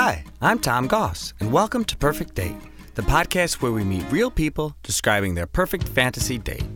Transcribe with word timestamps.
Hi, 0.00 0.22
I'm 0.40 0.60
Tom 0.60 0.86
Goss, 0.86 1.34
and 1.40 1.50
welcome 1.50 1.84
to 1.86 1.96
Perfect 1.96 2.36
Date, 2.36 2.54
the 2.94 3.02
podcast 3.02 3.54
where 3.54 3.72
we 3.72 3.82
meet 3.82 4.04
real 4.12 4.30
people 4.30 4.76
describing 4.84 5.34
their 5.34 5.48
perfect 5.48 5.88
fantasy 5.88 6.38
date. 6.38 6.68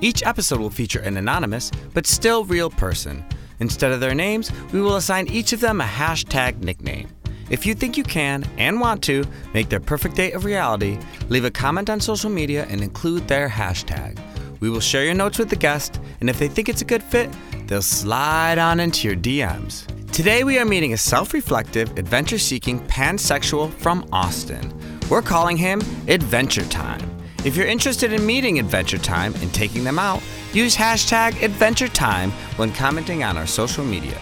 Each 0.00 0.26
episode 0.26 0.58
will 0.58 0.70
feature 0.70 0.98
an 0.98 1.16
anonymous, 1.16 1.70
but 1.92 2.04
still 2.04 2.44
real 2.44 2.70
person. 2.70 3.24
Instead 3.60 3.92
of 3.92 4.00
their 4.00 4.12
names, 4.12 4.50
we 4.72 4.80
will 4.80 4.96
assign 4.96 5.28
each 5.28 5.52
of 5.52 5.60
them 5.60 5.80
a 5.80 5.84
hashtag 5.84 6.64
nickname. 6.64 7.08
If 7.48 7.64
you 7.64 7.74
think 7.74 7.96
you 7.96 8.02
can 8.02 8.44
and 8.58 8.80
want 8.80 9.04
to 9.04 9.22
make 9.52 9.68
their 9.68 9.78
perfect 9.78 10.16
date 10.16 10.34
a 10.34 10.40
reality, 10.40 10.98
leave 11.28 11.44
a 11.44 11.52
comment 11.52 11.88
on 11.88 12.00
social 12.00 12.28
media 12.28 12.66
and 12.68 12.82
include 12.82 13.28
their 13.28 13.48
hashtag. 13.48 14.18
We 14.58 14.68
will 14.68 14.80
share 14.80 15.04
your 15.04 15.14
notes 15.14 15.38
with 15.38 15.48
the 15.48 15.54
guest, 15.54 16.00
and 16.20 16.28
if 16.28 16.40
they 16.40 16.48
think 16.48 16.68
it's 16.68 16.82
a 16.82 16.84
good 16.84 17.04
fit, 17.04 17.30
they'll 17.68 17.82
slide 17.82 18.58
on 18.58 18.80
into 18.80 19.06
your 19.06 19.16
DMs. 19.16 19.86
Today 20.14 20.44
we 20.44 20.60
are 20.60 20.64
meeting 20.64 20.92
a 20.92 20.96
self-reflective, 20.96 21.98
adventure-seeking 21.98 22.86
pansexual 22.86 23.74
from 23.80 24.06
Austin. 24.12 24.72
We're 25.10 25.22
calling 25.22 25.56
him 25.56 25.80
Adventure 26.06 26.64
Time. 26.66 27.00
If 27.44 27.56
you're 27.56 27.66
interested 27.66 28.12
in 28.12 28.24
meeting 28.24 28.60
Adventure 28.60 28.98
Time 28.98 29.34
and 29.40 29.52
taking 29.52 29.82
them 29.82 29.98
out, 29.98 30.22
use 30.52 30.76
hashtag 30.76 31.42
Adventure 31.42 31.88
Time 31.88 32.30
when 32.54 32.72
commenting 32.72 33.24
on 33.24 33.36
our 33.36 33.44
social 33.48 33.84
media. 33.84 34.16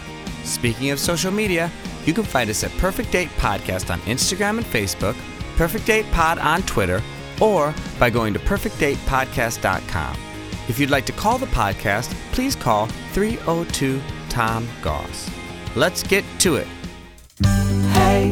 Speaking 0.45 0.89
of 0.93 0.99
social 0.99 1.31
media, 1.31 1.71
you 2.07 2.15
can 2.15 2.25
find 2.25 2.49
us 2.49 2.65
at 2.65 2.71
Perfect 2.79 3.13
Date 3.13 3.29
Podcast 3.37 3.93
on 3.93 4.01
Instagram 4.01 4.57
and 4.57 4.65
Facebook, 4.65 5.15
Perfect 5.59 5.85
Date 5.85 6.11
Pod 6.13 6.39
on 6.39 6.63
Twitter, 6.63 7.03
or 7.39 7.75
by 7.99 8.09
going 8.09 8.33
to 8.33 8.41
perfectdatepodcast.com. 8.41 10.17
If 10.71 10.79
you'd 10.79 10.89
like 10.89 11.05
to 11.05 11.13
call 11.13 11.37
the 11.37 11.45
podcast, 11.49 12.15
please 12.33 12.57
call 12.57 12.87
302 13.13 14.01
Tom 14.31 14.67
Goss. 14.81 15.31
Let's 15.75 16.03
get 16.03 16.25
to 16.41 16.57
it. 16.57 16.67
Hey, 17.93 18.31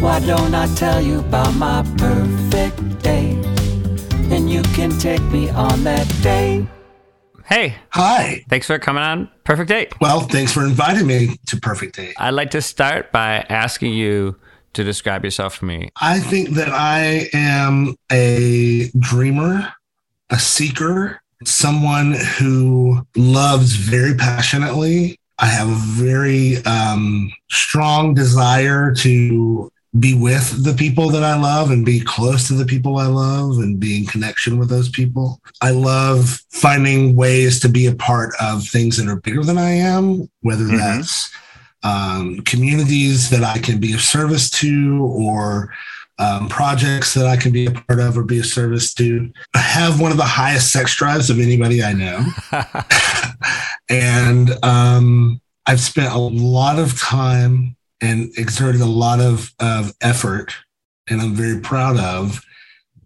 why 0.00 0.18
don't 0.20 0.54
I 0.54 0.66
tell 0.74 1.00
you 1.00 1.20
about 1.20 1.54
my 1.54 1.82
perfect 1.96 3.02
day? 3.02 3.30
And 4.34 4.50
you 4.50 4.62
can 4.74 4.90
take 4.98 5.22
me 5.24 5.50
on 5.50 5.84
that 5.84 6.08
day. 6.22 6.66
Hey, 7.44 7.76
Hi. 7.90 8.44
thanks 8.48 8.66
for 8.66 8.78
coming 8.78 9.02
on 9.02 9.28
Perfect 9.44 9.68
Date. 9.68 10.00
Well, 10.00 10.20
thanks 10.20 10.52
for 10.52 10.64
inviting 10.64 11.06
me 11.06 11.36
to 11.46 11.56
Perfect 11.60 11.96
Date. 11.96 12.14
I'd 12.18 12.30
like 12.30 12.50
to 12.52 12.62
start 12.62 13.12
by 13.12 13.44
asking 13.48 13.92
you 13.92 14.36
to 14.72 14.82
describe 14.82 15.24
yourself 15.24 15.54
for 15.56 15.66
me. 15.66 15.90
I 16.00 16.18
think 16.18 16.50
that 16.50 16.70
I 16.70 17.28
am 17.34 17.94
a 18.10 18.90
dreamer, 18.98 19.70
a 20.30 20.38
seeker, 20.38 21.20
someone 21.44 22.14
who 22.38 23.06
loves 23.16 23.74
very 23.74 24.14
passionately. 24.14 25.18
I 25.42 25.46
have 25.46 25.68
a 25.68 25.74
very 25.74 26.58
um, 26.64 27.32
strong 27.50 28.14
desire 28.14 28.94
to 28.96 29.70
be 29.98 30.14
with 30.14 30.64
the 30.64 30.72
people 30.72 31.10
that 31.10 31.22
I 31.24 31.38
love 31.38 31.70
and 31.70 31.84
be 31.84 32.00
close 32.00 32.46
to 32.48 32.54
the 32.54 32.64
people 32.64 32.96
I 32.96 33.06
love 33.08 33.58
and 33.58 33.78
be 33.78 33.98
in 33.98 34.06
connection 34.06 34.56
with 34.58 34.70
those 34.70 34.88
people. 34.88 35.40
I 35.60 35.70
love 35.72 36.40
finding 36.50 37.14
ways 37.16 37.60
to 37.60 37.68
be 37.68 37.86
a 37.88 37.94
part 37.94 38.32
of 38.40 38.66
things 38.66 38.96
that 38.96 39.08
are 39.08 39.20
bigger 39.20 39.42
than 39.42 39.58
I 39.58 39.72
am, 39.72 40.30
whether 40.40 40.64
Mhm. 40.64 40.78
that's 40.78 41.30
um, 41.84 42.38
communities 42.42 43.28
that 43.30 43.42
I 43.42 43.58
can 43.58 43.80
be 43.80 43.92
of 43.92 44.00
service 44.00 44.48
to 44.50 45.02
or 45.02 45.68
um, 46.18 46.48
projects 46.48 47.14
that 47.14 47.26
I 47.26 47.36
can 47.36 47.52
be 47.52 47.66
a 47.66 47.70
part 47.70 48.00
of 48.00 48.16
or 48.16 48.22
be 48.22 48.38
of 48.38 48.46
service 48.46 48.94
to. 48.94 49.32
I 49.54 49.58
have 49.58 50.00
one 50.00 50.10
of 50.10 50.18
the 50.18 50.24
highest 50.24 50.72
sex 50.72 50.94
drives 50.96 51.30
of 51.30 51.38
anybody 51.38 51.82
I 51.82 51.92
know. 51.92 52.24
and 53.88 54.50
um, 54.62 55.40
I've 55.66 55.80
spent 55.80 56.12
a 56.12 56.18
lot 56.18 56.78
of 56.78 57.00
time 57.00 57.76
and 58.00 58.30
exerted 58.36 58.80
a 58.80 58.86
lot 58.86 59.20
of, 59.20 59.52
of 59.60 59.92
effort, 60.00 60.54
and 61.08 61.20
I'm 61.20 61.34
very 61.34 61.60
proud 61.60 61.98
of 61.98 62.40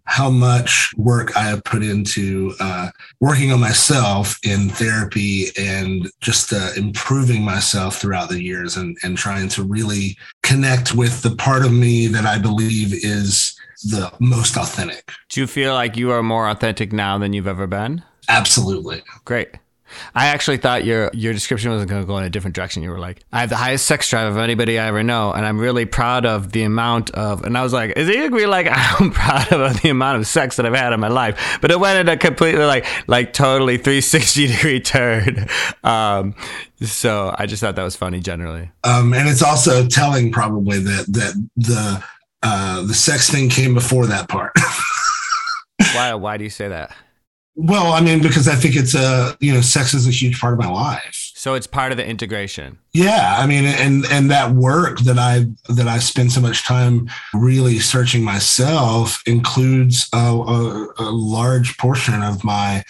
how 0.07 0.29
much 0.29 0.93
work 0.95 1.35
I 1.35 1.43
have 1.43 1.63
put 1.65 1.83
into 1.83 2.55
uh, 2.59 2.89
working 3.19 3.51
on 3.51 3.59
myself 3.59 4.39
in 4.43 4.69
therapy 4.69 5.47
and 5.59 6.09
just 6.21 6.53
uh, 6.53 6.69
improving 6.77 7.43
myself 7.43 7.97
throughout 7.97 8.29
the 8.29 8.41
years 8.41 8.77
and, 8.77 8.97
and 9.03 9.17
trying 9.17 9.49
to 9.49 9.63
really 9.63 10.17
connect 10.43 10.95
with 10.95 11.21
the 11.21 11.35
part 11.35 11.65
of 11.65 11.73
me 11.73 12.07
that 12.07 12.25
I 12.25 12.39
believe 12.39 12.93
is 12.93 13.59
the 13.83 14.11
most 14.19 14.57
authentic. 14.57 15.11
Do 15.29 15.41
you 15.41 15.47
feel 15.47 15.73
like 15.73 15.97
you 15.97 16.11
are 16.11 16.23
more 16.23 16.49
authentic 16.49 16.93
now 16.93 17.17
than 17.17 17.33
you've 17.33 17.47
ever 17.47 17.67
been? 17.67 18.01
Absolutely. 18.29 19.03
Great. 19.25 19.49
I 20.15 20.27
actually 20.27 20.57
thought 20.57 20.85
your 20.85 21.09
your 21.13 21.33
description 21.33 21.71
wasn't 21.71 21.89
going 21.89 22.01
to 22.01 22.07
go 22.07 22.17
in 22.17 22.23
a 22.23 22.29
different 22.29 22.55
direction. 22.55 22.83
You 22.83 22.91
were 22.91 22.99
like, 22.99 23.23
"I 23.31 23.41
have 23.41 23.49
the 23.49 23.55
highest 23.55 23.85
sex 23.85 24.09
drive 24.09 24.31
of 24.31 24.37
anybody 24.37 24.79
I 24.79 24.87
ever 24.87 25.03
know, 25.03 25.31
and 25.31 25.45
I'm 25.45 25.59
really 25.59 25.85
proud 25.85 26.25
of 26.25 26.51
the 26.51 26.63
amount 26.63 27.11
of." 27.11 27.43
And 27.43 27.57
I 27.57 27.63
was 27.63 27.73
like, 27.73 27.97
"Is 27.97 28.07
he 28.07 28.23
agree 28.23 28.45
like 28.45 28.67
I'm 28.71 29.11
proud 29.11 29.51
of 29.51 29.81
the 29.81 29.89
amount 29.89 30.19
of 30.19 30.27
sex 30.27 30.57
that 30.57 30.65
I've 30.65 30.75
had 30.75 30.93
in 30.93 30.99
my 30.99 31.07
life?" 31.07 31.59
But 31.61 31.71
it 31.71 31.79
went 31.79 31.99
in 31.99 32.13
a 32.13 32.17
completely 32.17 32.65
like 32.65 32.85
like 33.07 33.33
totally 33.33 33.77
360 33.77 34.47
degree 34.47 34.79
turn. 34.81 35.47
Um, 35.83 36.35
so 36.81 37.33
I 37.37 37.45
just 37.45 37.61
thought 37.61 37.75
that 37.75 37.83
was 37.83 37.95
funny 37.95 38.19
generally. 38.19 38.69
Um, 38.83 39.13
and 39.13 39.27
it's 39.27 39.41
also 39.41 39.87
telling 39.87 40.31
probably 40.31 40.79
that 40.79 41.05
that 41.07 41.47
the 41.55 42.03
uh, 42.43 42.85
the 42.85 42.93
sex 42.93 43.29
thing 43.29 43.49
came 43.49 43.73
before 43.73 44.05
that 44.07 44.29
part. 44.29 44.53
Why 45.93 46.13
why 46.15 46.37
do 46.37 46.43
you 46.43 46.49
say 46.49 46.67
that? 46.67 46.95
Well, 47.57 47.91
I 47.91 48.01
mean, 48.01 48.21
because 48.21 48.47
I 48.47 48.53
think 48.53 48.75
it's 48.75 48.93
a 48.93 49.35
you 49.39 49.51
know, 49.51 49.61
sex 49.61 49.95
is 49.95 50.07
a 50.07 50.11
huge 50.11 50.39
part 50.39 50.53
of 50.53 50.59
my 50.59 50.69
life. 50.69 51.31
So 51.33 51.55
it's 51.55 51.65
part 51.65 51.91
of 51.91 51.97
the 51.97 52.05
integration. 52.05 52.77
Yeah, 52.93 53.35
I 53.37 53.47
mean, 53.47 53.65
and 53.65 54.05
and 54.11 54.29
that 54.29 54.51
work 54.51 54.99
that 54.99 55.17
I 55.17 55.47
that 55.73 55.87
I 55.87 55.97
spend 55.97 56.31
so 56.31 56.39
much 56.39 56.63
time 56.63 57.09
really 57.33 57.79
searching 57.79 58.23
myself 58.23 59.23
includes 59.25 60.07
a, 60.13 60.17
a, 60.17 60.93
a 60.99 61.09
large 61.11 61.77
portion 61.77 62.21
of 62.21 62.43
my. 62.43 62.83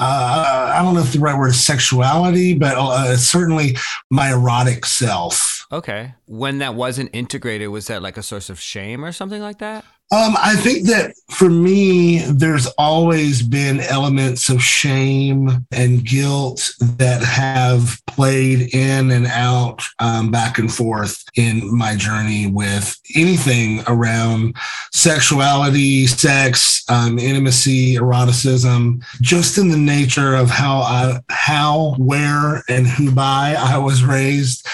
Uh, 0.00 0.72
I 0.74 0.82
don't 0.82 0.94
know 0.94 1.00
if 1.00 1.12
the 1.12 1.18
right 1.18 1.36
word 1.36 1.48
is 1.48 1.64
sexuality, 1.64 2.54
but 2.54 2.76
uh, 2.76 3.16
certainly 3.16 3.76
my 4.10 4.32
erotic 4.32 4.84
self. 4.84 5.66
Okay. 5.70 6.14
When 6.26 6.58
that 6.58 6.74
wasn't 6.74 7.10
integrated, 7.12 7.68
was 7.68 7.88
that 7.88 8.00
like 8.00 8.16
a 8.16 8.22
source 8.22 8.48
of 8.48 8.60
shame 8.60 9.04
or 9.04 9.12
something 9.12 9.42
like 9.42 9.58
that? 9.58 9.84
Um, 10.10 10.36
I 10.38 10.56
think 10.56 10.86
that 10.86 11.14
for 11.28 11.50
me, 11.50 12.20
there's 12.20 12.66
always 12.78 13.42
been 13.42 13.80
elements 13.80 14.48
of 14.48 14.62
shame 14.62 15.66
and 15.70 16.02
guilt 16.02 16.72
that 16.80 17.20
have 17.22 18.00
played 18.06 18.74
in 18.74 19.10
and 19.10 19.26
out, 19.26 19.82
um, 19.98 20.30
back 20.30 20.58
and 20.58 20.72
forth 20.72 21.22
in 21.36 21.76
my 21.76 21.94
journey 21.94 22.46
with 22.46 22.98
anything 23.14 23.82
around 23.86 24.56
sexuality, 24.92 26.06
sex, 26.06 26.88
um, 26.88 27.18
intimacy, 27.18 27.96
eroticism, 27.96 29.02
just 29.20 29.58
in 29.58 29.68
the 29.68 29.76
nature 29.76 30.34
of 30.34 30.48
how 30.48 30.78
I, 30.78 31.20
how, 31.28 31.96
where, 31.98 32.64
and 32.70 32.86
who 32.86 33.12
by 33.12 33.56
I 33.58 33.76
was 33.76 34.02
raised 34.02 34.66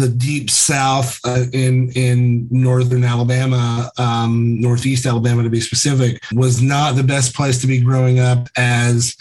the 0.00 0.08
deep 0.08 0.50
south 0.50 1.20
uh, 1.24 1.44
in 1.52 1.90
in 1.92 2.48
northern 2.50 3.04
Alabama, 3.04 3.90
um, 3.98 4.60
northeast 4.60 5.06
Alabama 5.06 5.42
to 5.42 5.50
be 5.50 5.60
specific, 5.60 6.22
was 6.32 6.60
not 6.60 6.96
the 6.96 7.02
best 7.02 7.34
place 7.34 7.60
to 7.60 7.66
be 7.66 7.80
growing 7.80 8.18
up 8.18 8.48
as 8.56 9.16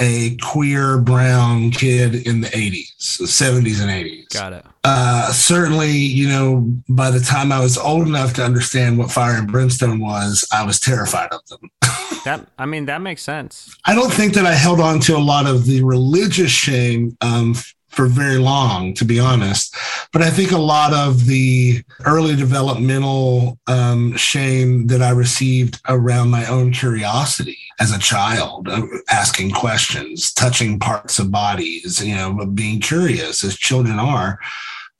a 0.00 0.36
queer 0.38 0.98
brown 0.98 1.70
kid 1.70 2.26
in 2.26 2.40
the 2.40 2.48
80s, 2.48 2.96
70s 2.98 3.80
and 3.80 3.90
80s. 3.90 4.28
Got 4.30 4.54
it. 4.54 4.64
Uh, 4.84 5.30
certainly, 5.32 5.90
you 5.90 6.28
know, 6.28 6.60
by 6.88 7.10
the 7.10 7.20
time 7.20 7.52
I 7.52 7.60
was 7.60 7.76
old 7.76 8.08
enough 8.08 8.32
to 8.34 8.44
understand 8.44 8.98
what 8.98 9.10
fire 9.10 9.36
and 9.38 9.50
brimstone 9.50 10.00
was, 10.00 10.46
I 10.52 10.64
was 10.64 10.80
terrified 10.80 11.30
of 11.32 11.46
them. 11.48 11.70
That 12.24 12.46
I 12.56 12.66
mean 12.66 12.86
that 12.86 13.00
makes 13.00 13.20
sense. 13.20 13.76
I 13.84 13.96
don't 13.96 14.12
think 14.12 14.34
that 14.34 14.46
I 14.46 14.54
held 14.54 14.78
on 14.78 15.00
to 15.00 15.16
a 15.16 15.18
lot 15.18 15.46
of 15.46 15.66
the 15.66 15.82
religious 15.82 16.52
shame 16.52 17.16
um, 17.20 17.56
for 17.92 18.06
very 18.06 18.38
long, 18.38 18.94
to 18.94 19.04
be 19.04 19.20
honest. 19.20 19.76
But 20.12 20.22
I 20.22 20.30
think 20.30 20.50
a 20.50 20.58
lot 20.58 20.92
of 20.92 21.26
the 21.26 21.82
early 22.06 22.34
developmental 22.34 23.58
um, 23.66 24.16
shame 24.16 24.86
that 24.88 25.02
I 25.02 25.10
received 25.10 25.80
around 25.88 26.30
my 26.30 26.46
own 26.46 26.72
curiosity 26.72 27.58
as 27.80 27.94
a 27.94 27.98
child, 27.98 28.68
uh, 28.68 28.82
asking 29.10 29.52
questions, 29.52 30.32
touching 30.32 30.78
parts 30.78 31.18
of 31.18 31.30
bodies, 31.30 32.04
you 32.04 32.14
know, 32.14 32.46
being 32.46 32.80
curious 32.80 33.44
as 33.44 33.56
children 33.56 33.98
are. 33.98 34.38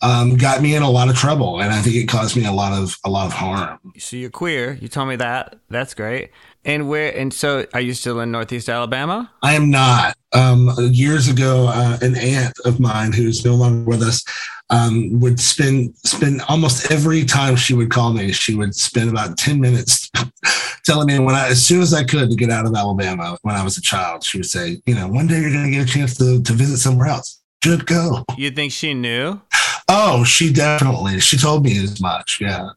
Um, 0.02 0.36
got 0.36 0.62
me 0.62 0.74
in 0.74 0.82
a 0.82 0.90
lot 0.90 1.08
of 1.08 1.16
trouble, 1.16 1.60
and 1.60 1.72
I 1.72 1.80
think 1.80 1.94
it 1.94 2.08
caused 2.08 2.36
me 2.36 2.44
a 2.44 2.50
lot 2.50 2.72
of 2.72 2.98
a 3.04 3.08
lot 3.08 3.26
of 3.26 3.32
harm. 3.32 3.78
So 3.98 4.16
you're 4.16 4.30
queer. 4.30 4.76
You 4.80 4.88
told 4.88 5.08
me 5.08 5.14
that. 5.14 5.60
That's 5.70 5.94
great. 5.94 6.30
And 6.64 6.88
where? 6.88 7.16
And 7.16 7.32
so, 7.34 7.66
are 7.74 7.80
you 7.80 7.92
still 7.92 8.20
in 8.20 8.30
Northeast 8.30 8.68
Alabama? 8.68 9.30
I 9.42 9.54
am 9.54 9.70
not. 9.70 10.16
Um, 10.32 10.70
years 10.78 11.28
ago, 11.28 11.66
uh, 11.68 11.98
an 12.00 12.16
aunt 12.16 12.54
of 12.64 12.78
mine 12.78 13.12
who's 13.12 13.44
no 13.44 13.54
longer 13.54 13.84
with 13.88 14.02
us 14.02 14.24
um, 14.70 15.20
would 15.20 15.40
spend 15.40 15.94
spend 16.04 16.40
almost 16.48 16.90
every 16.90 17.24
time 17.24 17.56
she 17.56 17.74
would 17.74 17.90
call 17.90 18.12
me. 18.12 18.32
She 18.32 18.54
would 18.54 18.74
spend 18.74 19.10
about 19.10 19.36
ten 19.36 19.60
minutes 19.60 20.08
telling 20.84 21.06
me 21.06 21.18
when 21.18 21.34
I, 21.34 21.48
as 21.48 21.64
soon 21.64 21.82
as 21.82 21.92
I 21.92 22.04
could, 22.04 22.30
to 22.30 22.36
get 22.36 22.50
out 22.50 22.66
of 22.66 22.74
Alabama 22.74 23.36
when 23.42 23.56
I 23.56 23.64
was 23.64 23.76
a 23.76 23.82
child. 23.82 24.22
She 24.22 24.38
would 24.38 24.46
say, 24.46 24.80
"You 24.86 24.94
know, 24.94 25.08
one 25.08 25.26
day 25.26 25.40
you're 25.40 25.52
going 25.52 25.64
to 25.64 25.70
get 25.70 25.88
a 25.88 25.92
chance 25.92 26.16
to 26.18 26.42
to 26.42 26.52
visit 26.52 26.78
somewhere 26.78 27.08
else. 27.08 27.40
Should 27.62 27.86
go." 27.86 28.24
You 28.36 28.50
think 28.50 28.72
she 28.72 28.94
knew? 28.94 29.40
Oh, 29.88 30.24
she 30.24 30.52
definitely. 30.52 31.20
She 31.20 31.36
told 31.36 31.64
me 31.64 31.82
as 31.82 32.00
much. 32.00 32.40
Yeah. 32.40 32.70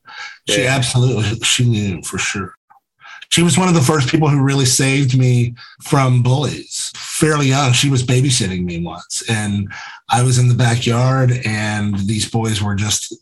She 0.50 0.66
absolutely 0.66 1.40
she 1.42 1.64
knew 1.64 2.02
for 2.02 2.18
sure. 2.18 2.56
She 3.30 3.44
was 3.44 3.58
one 3.58 3.68
of 3.68 3.74
the 3.74 3.82
first 3.82 4.10
people 4.10 4.30
who 4.30 4.42
really 4.42 4.66
saved 4.66 5.18
me 5.18 5.56
from 5.84 6.24
bullies. 6.24 6.92
Fairly 6.96 7.48
young, 7.48 7.74
she 7.74 7.90
was 7.90 8.04
babysitting 8.04 8.64
me 8.64 8.82
once, 8.82 9.24
and 9.30 9.72
I 10.10 10.24
was 10.24 10.38
in 10.38 10.48
the 10.48 10.56
backyard, 10.56 11.32
and 11.46 11.98
these 12.00 12.30
boys 12.30 12.62
were 12.62 12.76
just 12.76 13.16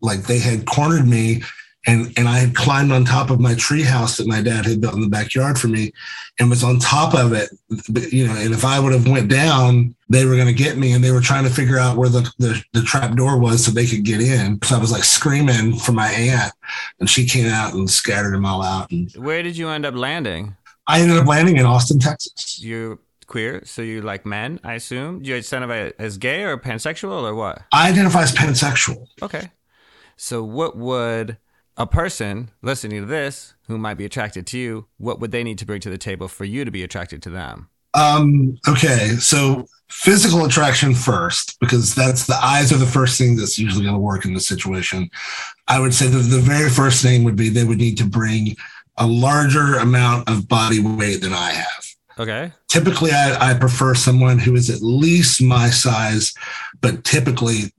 like 0.00 0.22
they 0.22 0.38
had 0.38 0.66
cornered 0.66 1.06
me, 1.06 1.42
and 1.86 2.12
and 2.16 2.28
I 2.28 2.38
had 2.38 2.54
climbed 2.54 2.92
on 2.92 3.04
top 3.04 3.30
of 3.30 3.40
my 3.40 3.54
tree 3.54 3.82
house 3.82 4.16
that 4.16 4.26
my 4.26 4.40
dad 4.40 4.64
had 4.64 4.80
built 4.80 4.94
in 4.94 5.00
the 5.00 5.08
backyard 5.08 5.58
for 5.58 5.68
me, 5.68 5.92
and 6.38 6.50
was 6.50 6.64
on 6.64 6.78
top 6.78 7.14
of 7.14 7.32
it, 7.32 7.50
you 8.12 8.26
know. 8.26 8.34
And 8.34 8.54
if 8.54 8.64
I 8.64 8.80
would 8.80 8.92
have 8.92 9.06
went 9.06 9.28
down, 9.28 9.94
they 10.08 10.24
were 10.24 10.34
going 10.34 10.46
to 10.46 10.52
get 10.52 10.78
me, 10.78 10.92
and 10.92 11.04
they 11.04 11.10
were 11.10 11.20
trying 11.20 11.44
to 11.44 11.50
figure 11.50 11.78
out 11.78 11.96
where 11.96 12.08
the 12.08 12.30
the, 12.38 12.62
the 12.72 12.82
trap 12.82 13.16
door 13.16 13.38
was 13.38 13.64
so 13.64 13.70
they 13.70 13.86
could 13.86 14.04
get 14.04 14.20
in. 14.20 14.60
So 14.62 14.76
I 14.76 14.80
was 14.80 14.92
like 14.92 15.04
screaming 15.04 15.76
for 15.76 15.92
my 15.92 16.08
aunt, 16.08 16.52
and 17.00 17.08
she 17.08 17.26
came 17.26 17.46
out 17.46 17.74
and 17.74 17.88
scattered 17.88 18.34
them 18.34 18.46
all 18.46 18.62
out. 18.62 18.90
And 18.90 19.10
Where 19.12 19.42
did 19.42 19.56
you 19.56 19.68
end 19.68 19.86
up 19.86 19.94
landing? 19.94 20.56
I 20.86 21.00
ended 21.00 21.16
up 21.16 21.26
landing 21.26 21.56
in 21.56 21.64
Austin, 21.66 21.98
Texas. 21.98 22.62
You're 22.62 22.98
queer, 23.26 23.62
so 23.64 23.82
you 23.82 24.02
like 24.02 24.26
men, 24.26 24.60
I 24.62 24.74
assume. 24.74 25.22
Do 25.22 25.30
you 25.30 25.36
identify 25.36 25.90
as 25.98 26.18
gay 26.18 26.42
or 26.42 26.58
pansexual 26.58 27.22
or 27.22 27.34
what? 27.34 27.62
I 27.72 27.88
identify 27.88 28.22
as 28.22 28.32
pansexual. 28.32 29.06
Okay. 29.22 29.50
So, 30.16 30.44
what 30.44 30.76
would 30.76 31.38
a 31.76 31.86
person 31.86 32.50
listening 32.62 33.00
to 33.00 33.06
this 33.06 33.54
who 33.66 33.78
might 33.78 33.94
be 33.94 34.04
attracted 34.04 34.46
to 34.48 34.58
you, 34.58 34.86
what 34.98 35.20
would 35.20 35.32
they 35.32 35.42
need 35.42 35.58
to 35.58 35.66
bring 35.66 35.80
to 35.80 35.90
the 35.90 35.98
table 35.98 36.28
for 36.28 36.44
you 36.44 36.64
to 36.64 36.70
be 36.70 36.82
attracted 36.82 37.22
to 37.22 37.30
them? 37.30 37.68
Um, 37.94 38.58
okay, 38.68 39.16
so 39.18 39.66
physical 39.88 40.44
attraction 40.44 40.94
first, 40.94 41.58
because 41.60 41.94
that's 41.94 42.26
the 42.26 42.36
eyes 42.42 42.72
are 42.72 42.76
the 42.78 42.86
first 42.86 43.16
thing 43.16 43.36
that's 43.36 43.58
usually 43.58 43.84
going 43.84 43.94
to 43.94 44.00
work 44.00 44.24
in 44.24 44.34
this 44.34 44.48
situation. 44.48 45.08
I 45.68 45.80
would 45.80 45.94
say 45.94 46.08
that 46.08 46.18
the 46.18 46.40
very 46.40 46.68
first 46.68 47.02
thing 47.02 47.24
would 47.24 47.36
be 47.36 47.48
they 47.48 47.64
would 47.64 47.78
need 47.78 47.96
to 47.98 48.04
bring 48.04 48.56
a 48.96 49.06
larger 49.06 49.76
amount 49.76 50.28
of 50.28 50.48
body 50.48 50.80
weight 50.80 51.20
than 51.22 51.32
I 51.32 51.50
have. 51.50 51.86
Okay. 52.18 52.52
Typically, 52.68 53.10
I, 53.12 53.50
I 53.50 53.54
prefer 53.54 53.94
someone 53.94 54.38
who 54.38 54.54
is 54.54 54.70
at 54.70 54.82
least 54.82 55.42
my 55.42 55.70
size, 55.70 56.32
but 56.80 57.04
typically 57.04 57.72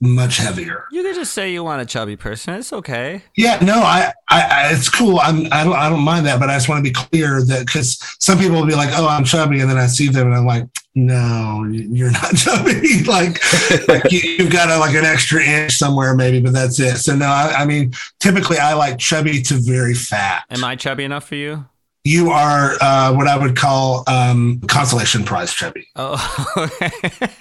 much 0.00 0.38
heavier. 0.38 0.86
You 0.90 1.02
could 1.02 1.14
just 1.14 1.32
say 1.32 1.52
you 1.52 1.64
want 1.64 1.82
a 1.82 1.86
chubby 1.86 2.16
person. 2.16 2.54
It's 2.54 2.72
okay. 2.72 3.22
Yeah, 3.36 3.58
no, 3.60 3.74
I, 3.74 4.12
I, 4.28 4.42
I 4.42 4.72
it's 4.72 4.88
cool. 4.88 5.18
I'm, 5.20 5.46
I 5.52 5.64
don't, 5.64 5.74
I 5.74 5.88
don't 5.88 6.02
mind 6.02 6.26
that, 6.26 6.40
but 6.40 6.50
I 6.50 6.56
just 6.56 6.68
want 6.68 6.84
to 6.84 6.90
be 6.90 6.94
clear 6.94 7.42
that 7.44 7.66
because 7.66 7.98
some 8.18 8.38
people 8.38 8.56
will 8.56 8.66
be 8.66 8.74
like, 8.74 8.90
"Oh, 8.92 9.08
I'm 9.08 9.24
chubby," 9.24 9.60
and 9.60 9.70
then 9.70 9.78
I 9.78 9.86
see 9.86 10.08
them 10.08 10.28
and 10.28 10.36
I'm 10.36 10.46
like, 10.46 10.66
"No, 10.94 11.64
you're 11.70 12.10
not 12.10 12.34
chubby. 12.36 13.02
like, 13.06 13.40
like 13.88 14.10
you, 14.12 14.20
you've 14.20 14.52
got 14.52 14.70
a, 14.70 14.78
like 14.78 14.94
an 14.94 15.04
extra 15.04 15.42
inch 15.42 15.72
somewhere, 15.72 16.14
maybe, 16.14 16.40
but 16.40 16.52
that's 16.52 16.78
it." 16.80 16.96
So 16.98 17.16
no, 17.16 17.26
I, 17.26 17.54
I 17.58 17.64
mean, 17.64 17.92
typically 18.18 18.58
I 18.58 18.74
like 18.74 18.98
chubby 18.98 19.42
to 19.42 19.54
very 19.54 19.94
fat. 19.94 20.44
Am 20.50 20.64
I 20.64 20.76
chubby 20.76 21.04
enough 21.04 21.28
for 21.28 21.36
you? 21.36 21.66
You 22.10 22.30
are 22.30 22.72
uh, 22.80 23.14
what 23.14 23.28
I 23.28 23.38
would 23.38 23.56
call 23.56 24.02
um, 24.08 24.60
consolation 24.66 25.22
prize 25.22 25.54
chubby. 25.54 25.86
Oh, 25.94 26.46
okay. 26.56 26.90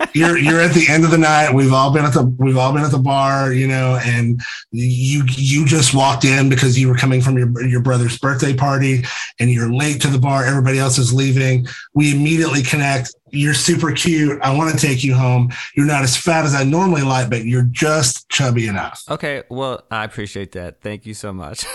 you're 0.13 0.38
you're 0.38 0.62
at 0.62 0.74
the 0.74 0.86
end 0.88 1.06
of 1.06 1.10
the 1.10 1.18
night. 1.18 1.51
We've 1.51 1.74
all 1.74 1.92
been 1.92 2.06
at 2.06 2.13
the 2.13 2.24
we've 2.38 2.56
all 2.56 2.71
been 2.71 2.83
at 2.83 2.92
the 2.92 3.00
bar, 3.00 3.51
you 3.51 3.68
know, 3.68 4.00
and 4.06 4.39
you 4.71 5.24
you 5.27 5.66
just 5.66 5.95
walked 5.95 6.24
in 6.24 6.50
because 6.50 6.77
you 6.77 6.88
were 6.88 6.95
coming 6.95 7.19
from 7.19 7.36
your 7.36 7.66
your 7.66 7.81
brother's 7.81 8.19
birthday 8.19 8.54
party, 8.54 9.04
and 9.39 9.50
you're 9.50 9.74
late 9.74 10.01
to 10.01 10.07
the 10.07 10.19
bar. 10.19 10.45
Everybody 10.45 10.77
else 10.77 11.00
is 11.00 11.12
leaving. 11.12 11.66
We 11.95 12.13
immediately 12.13 12.62
connect. 12.62 13.16
You're 13.31 13.54
super 13.54 13.92
cute. 13.92 14.42
I 14.42 14.56
want 14.56 14.78
to 14.78 14.88
take 14.88 15.04
you 15.04 15.14
home. 15.16 15.52
You're 15.76 15.86
not 15.86 16.04
as 16.04 16.16
fat 16.18 16.46
as 16.46 16.54
I 16.56 16.64
normally 16.64 17.02
like, 17.02 17.30
but 17.30 17.46
you're 17.46 17.64
just 17.64 18.30
chubby 18.30 18.68
enough. 18.68 19.04
okay. 19.10 19.44
Well, 19.50 19.84
I 19.92 20.04
appreciate 20.04 20.52
that. 20.54 20.81
Thank 20.81 21.06
you 21.06 21.14
so 21.14 21.34
much. 21.34 21.66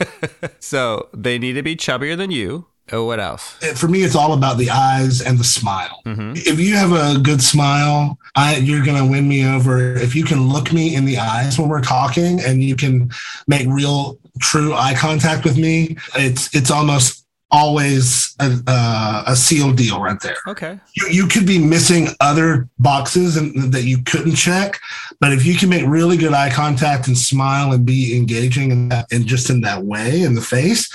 so 0.60 1.08
they 1.14 1.38
need 1.38 1.54
to 1.54 1.62
be 1.62 1.76
chubbier 1.76 2.16
than 2.16 2.30
you. 2.30 2.66
Oh, 2.92 3.06
what 3.06 3.18
else? 3.18 3.52
For 3.78 3.88
me, 3.88 4.02
it's 4.02 4.14
all 4.14 4.34
about 4.34 4.58
the 4.58 4.68
eyes 4.68 5.22
and 5.22 5.38
the 5.38 5.44
smile. 5.44 6.02
hmm 6.04 6.32
If 6.36 6.60
you 6.60 6.76
have 6.76 6.92
a 6.92 7.18
good 7.18 7.42
smile, 7.42 8.18
I, 8.36 8.56
you're 8.56 8.84
going 8.84 9.02
to 9.02 9.10
win 9.10 9.26
me 9.26 9.46
over. 9.46 9.94
If 9.94 10.14
you 10.14 10.22
can 10.22 10.48
look 10.48 10.70
me 10.70 10.94
in 10.94 11.06
the 11.06 11.16
eyes 11.16 11.58
when 11.58 11.68
we're 11.70 11.80
talking 11.80 12.40
and 12.42 12.62
you 12.62 12.76
can 12.76 13.10
make 13.48 13.66
real, 13.68 14.18
true 14.40 14.74
eye 14.74 14.94
contact 14.94 15.44
with 15.44 15.56
me, 15.56 15.96
it's 16.14 16.54
it's 16.54 16.70
almost 16.70 17.23
always 17.54 18.34
a, 18.40 18.58
uh, 18.66 19.22
a 19.28 19.36
sealed 19.36 19.76
deal 19.76 20.02
right 20.02 20.20
there. 20.20 20.38
Okay. 20.48 20.80
You, 20.94 21.08
you 21.08 21.26
could 21.28 21.46
be 21.46 21.58
missing 21.58 22.08
other 22.20 22.68
boxes 22.80 23.36
and, 23.36 23.72
that 23.72 23.84
you 23.84 24.02
couldn't 24.02 24.34
check, 24.34 24.80
but 25.20 25.32
if 25.32 25.46
you 25.46 25.54
can 25.54 25.68
make 25.68 25.86
really 25.86 26.16
good 26.16 26.32
eye 26.32 26.50
contact 26.50 27.06
and 27.06 27.16
smile 27.16 27.72
and 27.72 27.86
be 27.86 28.16
engaging 28.16 28.72
in 28.72 28.88
that, 28.88 29.06
and 29.12 29.24
just 29.24 29.50
in 29.50 29.60
that 29.60 29.84
way 29.84 30.22
in 30.22 30.34
the 30.34 30.40
face, 30.40 30.92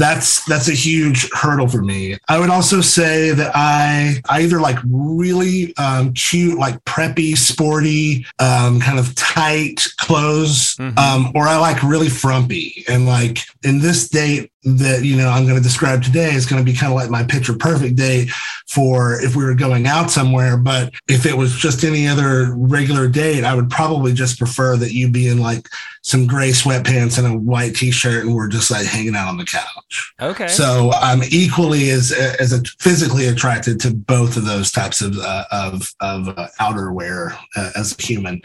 that's 0.00 0.44
that's 0.46 0.68
a 0.68 0.72
huge 0.74 1.30
hurdle 1.32 1.68
for 1.68 1.82
me. 1.82 2.16
I 2.28 2.38
would 2.38 2.50
also 2.50 2.80
say 2.80 3.30
that 3.32 3.52
I 3.54 4.20
I 4.28 4.42
either 4.42 4.60
like 4.60 4.78
really 4.84 5.76
um, 5.76 6.12
cute, 6.14 6.58
like 6.58 6.82
preppy, 6.84 7.36
sporty, 7.36 8.26
um, 8.38 8.80
kind 8.80 8.98
of 8.98 9.14
tight 9.14 9.86
clothes, 9.98 10.76
Mhm. 10.76 10.98
um, 10.98 11.32
or 11.34 11.46
I 11.46 11.56
like 11.58 11.82
really 11.82 12.08
frumpy. 12.08 12.84
And 12.88 13.06
like 13.06 13.38
in 13.62 13.80
this 13.80 14.08
date 14.08 14.50
that 14.64 15.04
you 15.04 15.16
know 15.16 15.28
I'm 15.28 15.44
going 15.44 15.56
to 15.56 15.62
describe 15.62 16.02
today 16.02 16.32
is 16.34 16.46
going 16.46 16.64
to 16.64 16.70
be 16.70 16.76
kind 16.76 16.92
of 16.92 16.96
like 16.96 17.10
my 17.10 17.22
picture 17.24 17.54
perfect 17.54 17.96
date 17.96 18.30
for 18.70 19.20
if 19.20 19.34
we 19.34 19.44
were 19.44 19.54
going 19.54 19.86
out 19.86 20.10
somewhere. 20.10 20.56
But 20.56 20.94
if 21.08 21.26
it 21.26 21.36
was 21.36 21.54
just 21.56 21.84
any 21.84 22.06
other 22.06 22.54
regular 22.54 23.08
date, 23.08 23.44
I 23.44 23.54
would 23.54 23.68
probably 23.68 24.12
just 24.12 24.38
prefer 24.38 24.76
that 24.76 24.92
you 24.92 25.10
be 25.10 25.28
in 25.28 25.38
like 25.38 25.68
some 26.02 26.26
gray 26.26 26.50
sweatpants 26.50 27.18
and 27.18 27.26
a 27.26 27.36
white 27.36 27.74
t-shirt 27.74 28.24
and 28.24 28.34
we're 28.34 28.48
just 28.48 28.70
like 28.70 28.86
hanging 28.86 29.16
out 29.16 29.28
on 29.28 29.36
the 29.36 29.44
couch. 29.44 30.14
Okay. 30.20 30.48
So 30.48 30.92
I'm 30.94 31.22
equally 31.30 31.90
as 31.90 32.12
as 32.12 32.52
a, 32.52 32.62
physically 32.78 33.26
attracted 33.26 33.80
to 33.80 33.92
both 33.92 34.36
of 34.36 34.44
those 34.44 34.70
types 34.70 35.00
of 35.00 35.18
uh, 35.18 35.44
of 35.50 35.92
of 36.00 36.28
uh, 36.28 36.48
outerwear 36.60 37.36
uh, 37.56 37.70
as 37.76 37.98
a 37.98 38.02
human. 38.02 38.40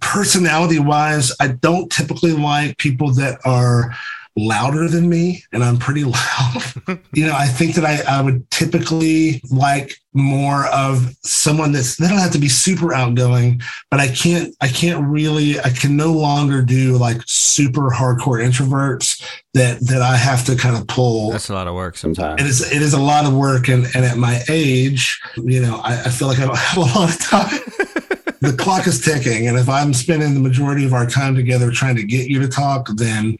Personality 0.00 0.78
wise, 0.78 1.32
I 1.40 1.48
don't 1.48 1.90
typically 1.90 2.32
like 2.32 2.78
people 2.78 3.12
that 3.14 3.40
are 3.44 3.94
louder 4.36 4.88
than 4.88 5.08
me 5.08 5.42
and 5.52 5.62
I'm 5.62 5.76
pretty 5.78 6.04
loud. 6.04 6.62
you 7.12 7.26
know, 7.26 7.34
I 7.34 7.46
think 7.46 7.74
that 7.76 7.84
I, 7.84 8.02
I 8.18 8.20
would 8.20 8.50
typically 8.50 9.40
like 9.50 9.94
more 10.12 10.66
of 10.68 11.14
someone 11.22 11.72
that's 11.72 11.96
they 11.96 12.08
don't 12.08 12.18
have 12.18 12.32
to 12.32 12.38
be 12.38 12.48
super 12.48 12.94
outgoing, 12.94 13.60
but 13.90 14.00
I 14.00 14.08
can't 14.08 14.54
I 14.60 14.68
can't 14.68 15.04
really 15.06 15.58
I 15.60 15.70
can 15.70 15.96
no 15.96 16.12
longer 16.12 16.62
do 16.62 16.96
like 16.96 17.20
super 17.26 17.90
hardcore 17.90 18.44
introverts 18.44 19.22
that 19.54 19.80
that 19.86 20.02
I 20.02 20.16
have 20.16 20.44
to 20.46 20.56
kind 20.56 20.76
of 20.76 20.86
pull 20.88 21.30
That's 21.30 21.48
a 21.48 21.54
lot 21.54 21.66
of 21.68 21.74
work 21.74 21.96
sometimes. 21.96 22.40
it 22.40 22.46
is 22.46 22.72
it 22.72 22.82
is 22.82 22.94
a 22.94 23.00
lot 23.00 23.24
of 23.26 23.34
work 23.34 23.68
and, 23.68 23.86
and 23.94 24.04
at 24.04 24.16
my 24.16 24.42
age 24.48 25.20
you 25.36 25.60
know 25.60 25.80
I, 25.82 25.92
I 26.02 26.08
feel 26.10 26.28
like 26.28 26.38
i 26.38 26.46
don't 26.46 26.56
have 26.70 26.76
a 26.76 26.80
lot 26.80 27.10
of 27.10 27.18
time 27.20 27.60
the 28.40 28.54
clock 28.58 28.86
is 28.86 29.00
ticking 29.00 29.48
and 29.48 29.56
if 29.58 29.68
i'm 29.68 29.92
spending 29.94 30.34
the 30.34 30.40
majority 30.40 30.84
of 30.84 30.92
our 30.92 31.06
time 31.06 31.34
together 31.34 31.70
trying 31.70 31.96
to 31.96 32.02
get 32.04 32.28
you 32.28 32.40
to 32.40 32.48
talk 32.48 32.88
then 32.96 33.36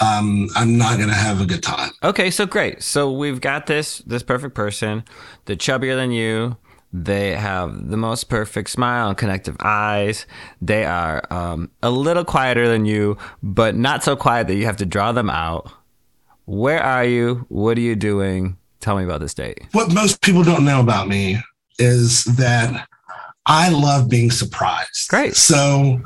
um, 0.00 0.48
i'm 0.56 0.76
not 0.78 0.96
going 0.96 1.08
to 1.08 1.14
have 1.14 1.40
a 1.40 1.46
good 1.46 1.62
time 1.62 1.90
Okay, 2.02 2.30
so 2.30 2.46
great. 2.46 2.82
So 2.82 3.10
we've 3.10 3.40
got 3.40 3.66
this 3.66 3.98
this 3.98 4.22
perfect 4.22 4.54
person. 4.54 5.02
They're 5.44 5.56
chubbier 5.56 5.96
than 5.96 6.12
you. 6.12 6.56
They 6.92 7.34
have 7.34 7.90
the 7.90 7.96
most 7.96 8.28
perfect 8.30 8.70
smile 8.70 9.08
and 9.08 9.16
connective 9.18 9.56
eyes. 9.60 10.24
They 10.62 10.84
are 10.84 11.22
um, 11.30 11.70
a 11.82 11.90
little 11.90 12.24
quieter 12.24 12.68
than 12.68 12.86
you, 12.86 13.18
but 13.42 13.74
not 13.74 14.02
so 14.04 14.16
quiet 14.16 14.46
that 14.46 14.54
you 14.54 14.64
have 14.66 14.76
to 14.78 14.86
draw 14.86 15.12
them 15.12 15.28
out. 15.28 15.70
Where 16.46 16.82
are 16.82 17.04
you? 17.04 17.44
What 17.48 17.76
are 17.76 17.82
you 17.82 17.96
doing? 17.96 18.56
Tell 18.80 18.96
me 18.96 19.04
about 19.04 19.20
this 19.20 19.34
date. 19.34 19.66
what 19.72 19.92
most 19.92 20.22
people 20.22 20.44
don't 20.44 20.64
know 20.64 20.80
about 20.80 21.08
me 21.08 21.36
is 21.78 22.24
that 22.36 22.86
i 23.46 23.68
love 23.70 24.08
being 24.08 24.30
surprised 24.30 25.08
Great. 25.08 25.34
so 25.36 26.00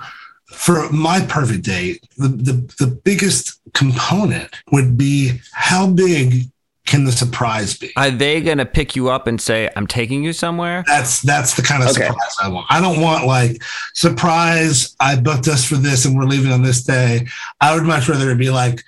for 0.52 0.90
my 0.92 1.20
perfect 1.26 1.64
date 1.64 2.06
the, 2.18 2.28
the, 2.28 2.52
the 2.78 2.86
biggest 2.86 3.60
component 3.74 4.54
would 4.70 4.96
be 4.96 5.40
how 5.52 5.86
big 5.86 6.44
can 6.84 7.04
the 7.04 7.12
surprise 7.12 7.76
be 7.78 7.90
Are 7.96 8.10
they 8.10 8.40
gonna 8.40 8.66
pick 8.66 8.96
you 8.96 9.08
up 9.08 9.28
and 9.28 9.40
say, 9.40 9.70
"I'm 9.76 9.86
taking 9.86 10.24
you 10.24 10.32
somewhere"? 10.32 10.82
That's 10.88 11.20
that's 11.22 11.54
the 11.54 11.62
kind 11.62 11.80
of 11.82 11.90
Okay. 11.90 12.08
surprise 12.08 12.36
I 12.42 12.48
want. 12.48 12.66
I 12.70 12.80
don't 12.80 13.00
want 13.00 13.24
like 13.24 13.62
surprise. 13.94 14.94
I 14.98 15.14
booked 15.16 15.46
us 15.46 15.64
for 15.64 15.76
this 15.76 16.04
and 16.04 16.16
we're 16.16 16.24
leaving 16.24 16.50
on 16.52 16.62
this 16.62 16.82
day. 16.82 17.28
I 17.60 17.74
would 17.74 17.84
much 17.84 18.08
rather 18.08 18.30
it 18.30 18.36
be 18.38 18.50
like, 18.50 18.82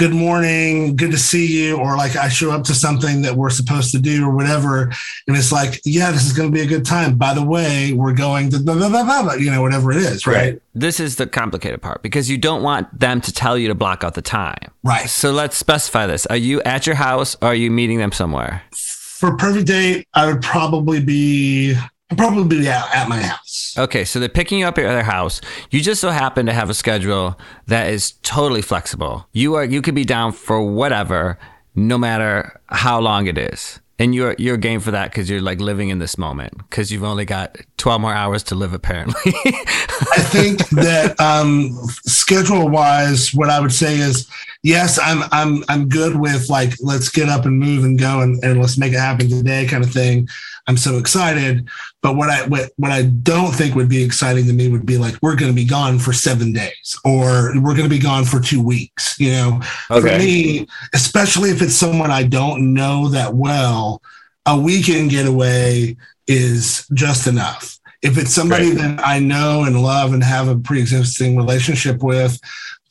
good 0.00 0.14
morning, 0.14 0.96
good 0.96 1.10
to 1.10 1.18
see 1.18 1.46
you, 1.46 1.76
or 1.76 1.94
like 1.94 2.16
I 2.16 2.30
show 2.30 2.50
up 2.52 2.64
to 2.64 2.74
something 2.74 3.20
that 3.20 3.36
we're 3.36 3.50
supposed 3.50 3.92
to 3.92 3.98
do 3.98 4.26
or 4.26 4.34
whatever, 4.34 4.84
and 5.28 5.36
it's 5.36 5.52
like, 5.52 5.78
yeah, 5.84 6.10
this 6.10 6.24
is 6.24 6.32
going 6.32 6.50
to 6.50 6.52
be 6.54 6.62
a 6.62 6.66
good 6.66 6.86
time. 6.86 7.18
By 7.18 7.34
the 7.34 7.44
way, 7.44 7.92
we're 7.92 8.14
going 8.14 8.48
to 8.48 8.60
blah, 8.60 8.76
blah, 8.76 8.88
blah, 8.88 9.34
you 9.34 9.50
know 9.50 9.60
whatever 9.60 9.90
it 9.90 9.98
is, 9.98 10.26
right? 10.26 10.58
This 10.74 11.00
is 11.00 11.16
the 11.16 11.26
complicated 11.26 11.82
part 11.82 12.02
because 12.02 12.30
you 12.30 12.38
don't 12.38 12.62
want 12.62 12.98
them 12.98 13.20
to 13.20 13.30
tell 13.30 13.58
you 13.58 13.68
to 13.68 13.74
block 13.74 14.02
out 14.02 14.14
the 14.14 14.22
time. 14.22 14.70
Right. 14.82 15.06
So 15.10 15.32
let's 15.32 15.58
specify 15.58 16.06
this. 16.06 16.24
Are 16.26 16.36
you 16.36 16.62
at 16.62 16.86
your 16.86 16.96
house 16.96 17.36
or 17.42 17.48
are 17.48 17.54
you 17.54 17.70
meeting 17.70 17.98
them 17.98 18.12
somewhere? 18.12 18.62
For 18.72 19.36
perfect 19.36 19.66
date, 19.66 20.08
I 20.14 20.24
would 20.32 20.40
probably 20.40 21.04
be 21.04 21.76
probably 22.16 22.58
be 22.58 22.68
at, 22.68 22.94
at 22.94 23.08
my 23.08 23.22
house. 23.22 23.74
Okay, 23.78 24.04
so 24.04 24.18
they're 24.18 24.28
picking 24.28 24.60
you 24.60 24.66
up 24.66 24.78
at 24.78 24.82
their 24.82 25.02
house. 25.02 25.40
You 25.70 25.80
just 25.80 26.00
so 26.00 26.10
happen 26.10 26.46
to 26.46 26.52
have 26.52 26.70
a 26.70 26.74
schedule 26.74 27.38
that 27.66 27.90
is 27.90 28.12
totally 28.22 28.62
flexible. 28.62 29.28
You 29.32 29.54
are 29.54 29.64
you 29.64 29.82
could 29.82 29.94
be 29.94 30.04
down 30.04 30.32
for 30.32 30.62
whatever, 30.62 31.38
no 31.74 31.98
matter 31.98 32.60
how 32.66 33.00
long 33.00 33.26
it 33.26 33.38
is. 33.38 33.80
And 33.98 34.14
you're 34.14 34.34
you're 34.38 34.56
game 34.56 34.80
for 34.80 34.92
that 34.92 35.10
because 35.10 35.28
you're 35.28 35.42
like 35.42 35.60
living 35.60 35.90
in 35.90 35.98
this 35.98 36.16
moment 36.16 36.56
because 36.56 36.90
you've 36.90 37.04
only 37.04 37.26
got 37.26 37.58
12 37.76 38.00
more 38.00 38.14
hours 38.14 38.42
to 38.44 38.54
live 38.54 38.72
apparently. 38.72 39.14
I 39.44 40.22
think 40.22 40.66
that 40.70 41.20
um, 41.20 41.72
schedule 42.06 42.70
wise, 42.70 43.34
what 43.34 43.50
I 43.50 43.60
would 43.60 43.72
say 43.72 43.98
is 43.98 44.26
yes, 44.62 44.98
I'm 44.98 45.22
I'm 45.32 45.64
I'm 45.68 45.88
good 45.88 46.16
with 46.16 46.48
like 46.48 46.72
let's 46.80 47.10
get 47.10 47.28
up 47.28 47.44
and 47.44 47.58
move 47.58 47.84
and 47.84 47.98
go 47.98 48.20
and, 48.20 48.42
and 48.42 48.58
let's 48.58 48.78
make 48.78 48.94
it 48.94 48.98
happen 48.98 49.28
today 49.28 49.66
kind 49.66 49.84
of 49.84 49.90
thing. 49.90 50.28
I'm 50.70 50.76
so 50.76 50.98
excited. 50.98 51.68
But 52.00 52.14
what 52.14 52.30
I 52.30 52.46
what, 52.46 52.70
what 52.76 52.92
I 52.92 53.02
don't 53.02 53.50
think 53.50 53.74
would 53.74 53.88
be 53.88 54.04
exciting 54.04 54.46
to 54.46 54.52
me 54.52 54.68
would 54.68 54.86
be 54.86 54.98
like 54.98 55.16
we're 55.20 55.34
going 55.34 55.50
to 55.50 55.56
be 55.56 55.64
gone 55.64 55.98
for 55.98 56.12
seven 56.12 56.52
days 56.52 56.96
or 57.04 57.52
we're 57.56 57.74
going 57.74 57.88
to 57.88 57.88
be 57.88 57.98
gone 57.98 58.24
for 58.24 58.38
two 58.38 58.62
weeks. 58.62 59.18
You 59.18 59.32
know, 59.32 59.60
okay. 59.90 60.00
for 60.00 60.18
me, 60.18 60.68
especially 60.94 61.50
if 61.50 61.60
it's 61.60 61.74
someone 61.74 62.12
I 62.12 62.22
don't 62.22 62.72
know 62.72 63.08
that 63.08 63.34
well, 63.34 64.00
a 64.46 64.56
weekend 64.56 65.10
getaway 65.10 65.96
is 66.28 66.86
just 66.94 67.26
enough. 67.26 67.76
If 68.00 68.16
it's 68.16 68.32
somebody 68.32 68.68
right. 68.68 68.96
that 68.96 69.04
I 69.04 69.18
know 69.18 69.64
and 69.64 69.82
love 69.82 70.14
and 70.14 70.22
have 70.22 70.46
a 70.46 70.56
pre-existing 70.56 71.36
relationship 71.36 72.00
with, 72.00 72.40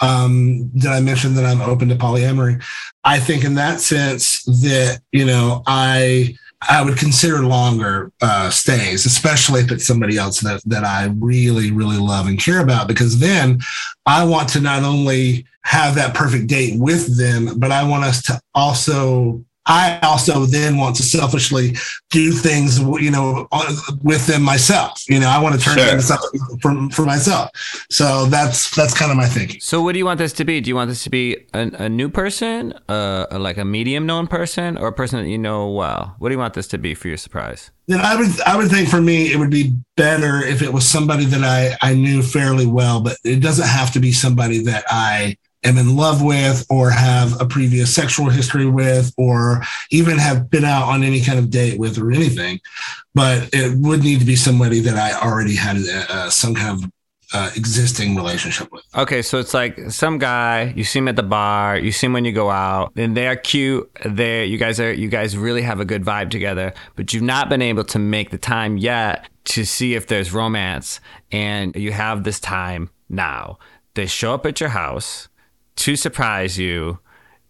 um, 0.02 0.68
did 0.76 0.92
I 0.92 1.00
mention 1.00 1.34
that 1.36 1.46
I'm 1.46 1.62
open 1.62 1.88
to 1.90 1.96
polyamory? 1.96 2.62
I 3.06 3.20
think 3.20 3.46
in 3.46 3.56
that 3.56 3.80
sense 3.80 4.44
that 4.44 5.00
you 5.14 5.26
know 5.26 5.64
I 5.66 6.36
I 6.68 6.84
would 6.84 6.98
consider 6.98 7.40
longer 7.46 8.12
uh, 8.22 8.50
stays, 8.50 9.06
especially 9.06 9.62
if 9.62 9.72
it's 9.72 9.86
somebody 9.86 10.18
else 10.18 10.42
that, 10.42 10.62
that 10.66 10.84
I 10.84 11.06
really, 11.18 11.72
really 11.72 11.98
love 11.98 12.28
and 12.28 12.38
care 12.38 12.62
about, 12.62 12.88
because 12.88 13.20
then 13.20 13.62
I 14.06 14.26
want 14.26 14.50
to 14.50 14.60
not 14.60 14.84
only 14.84 15.46
have 15.64 15.96
that 15.96 16.14
perfect 16.14 16.48
date 16.48 16.78
with 16.80 17.18
them, 17.18 17.60
but 17.60 17.72
I 17.72 17.88
want 17.88 18.04
us 18.04 18.22
to 18.24 18.42
also 18.54 19.46
I 19.70 20.00
also 20.02 20.48
then 20.48 20.78
want 20.78 20.96
to 20.96 21.04
selfishly 21.04 21.76
do 22.10 22.32
things, 22.32 22.80
you 22.80 23.12
know, 23.12 23.48
with 24.02 24.26
them 24.26 24.42
myself. 24.42 25.04
You 25.08 25.20
know, 25.20 25.30
I 25.30 25.40
want 25.40 25.56
to 25.56 25.62
turn 25.62 25.78
sure. 25.78 25.88
into 25.88 26.02
something 26.02 26.42
for, 26.60 26.90
for 26.90 27.06
myself. 27.06 27.52
So 27.92 28.26
that's 28.26 28.76
that's 28.76 28.96
kind 28.96 29.12
of 29.12 29.18
my 29.18 29.28
thinking. 29.28 29.62
So, 29.62 29.84
what 29.84 29.94
do 29.94 30.00
you 30.00 30.06
want 30.06 30.18
this 30.18 30.34
to 30.34 30.44
be? 30.44 30.60
Do 30.60 30.70
you 30.70 30.76
want 30.76 30.90
this 30.90 31.04
to 31.04 31.12
be 31.12 31.38
a, 31.54 31.72
a 31.84 31.90
new 31.90 32.10
person, 32.10 32.74
uh, 32.90 33.28
like 33.32 33.58
a 33.58 33.66
medium 33.66 34.08
known 34.08 34.26
person, 34.26 34.76
or 34.76 34.88
a 34.88 34.94
person 34.94 35.22
that 35.22 35.30
you 35.30 35.38
know 35.38 35.70
well? 35.70 36.16
What 36.18 36.30
do 36.30 36.34
you 36.34 36.40
want 36.40 36.56
this 36.56 36.68
to 36.70 36.80
be 36.80 36.96
for 36.96 37.08
your 37.08 37.18
surprise? 37.18 37.70
Then 37.88 38.02
I 38.02 38.16
would 38.16 38.42
I 38.42 38.58
would 38.58 38.70
think 38.70 38.90
for 38.90 39.02
me 39.02 39.32
it 39.32 39.38
would 39.38 39.52
be 39.52 39.76
better 39.96 40.44
if 40.44 40.64
it 40.64 40.74
was 40.74 40.88
somebody 40.88 41.26
that 41.26 41.44
I 41.44 41.78
I 41.88 41.94
knew 41.94 42.24
fairly 42.24 42.66
well, 42.66 43.02
but 43.02 43.18
it 43.24 43.40
doesn't 43.40 43.68
have 43.68 43.92
to 43.94 44.00
be 44.00 44.12
somebody 44.12 44.64
that 44.64 44.84
I 44.90 45.38
am 45.64 45.78
in 45.78 45.96
love 45.96 46.22
with 46.22 46.66
or 46.70 46.90
have 46.90 47.40
a 47.42 47.46
previous 47.46 47.94
sexual 47.94 48.30
history 48.30 48.66
with 48.66 49.14
or 49.18 49.62
even 49.92 50.18
have 50.18 50.50
been 50.50 50.64
out 50.64 50.84
on 50.84 51.04
any 51.04 51.22
kind 51.22 51.40
of 51.40 51.50
date 51.50 51.80
with 51.80 51.98
or 51.98 52.12
anything 52.12 52.60
but 53.14 53.50
it 53.54 53.78
would 53.80 54.04
need 54.04 54.20
to 54.20 54.26
be 54.26 54.36
somebody 54.36 54.80
that 54.80 54.96
i 54.96 55.14
already 55.20 55.56
had 55.56 55.78
uh, 56.10 56.30
some 56.30 56.56
kind 56.56 56.84
of 56.84 56.90
uh, 57.32 57.52
existing 57.56 58.16
relationship 58.16 58.72
with. 58.72 58.84
Okay, 58.96 59.22
so 59.22 59.38
it's 59.38 59.54
like 59.54 59.92
some 59.92 60.18
guy 60.18 60.74
you 60.76 60.84
see 60.84 61.00
him 61.00 61.08
at 61.08 61.16
the 61.16 61.24
bar, 61.24 61.78
you 61.78 61.92
see 61.92 62.08
him 62.08 62.14
when 62.14 62.26
you 62.26 62.32
go 62.32 62.50
out, 62.50 62.92
and 62.96 63.16
they're 63.16 63.36
cute. 63.36 63.90
They, 64.04 64.46
you 64.46 64.58
guys 64.58 64.80
are, 64.80 64.92
you 64.92 65.10
guys 65.10 65.38
really 65.38 65.62
have 65.62 65.80
a 65.80 65.86
good 65.86 66.04
vibe 66.04 66.32
together, 66.32 66.74
but 66.96 67.14
you've 67.14 67.24
not 67.24 67.50
been 67.50 67.62
able 67.62 67.84
to 67.86 68.00
make 68.00 68.32
the 68.32 68.38
time 68.38 68.78
yet 68.78 69.30
to 69.46 69.66
see 69.66 69.94
if 69.94 70.08
there's 70.08 70.34
romance, 70.34 71.00
and 71.32 71.76
you 71.76 71.92
have 71.92 72.24
this 72.24 72.40
time 72.40 72.90
now. 73.10 73.60
They 73.94 74.06
show 74.06 74.34
up 74.34 74.46
at 74.46 74.60
your 74.60 74.70
house 74.70 75.28
to 75.80 75.96
surprise 75.96 76.58
you 76.58 77.00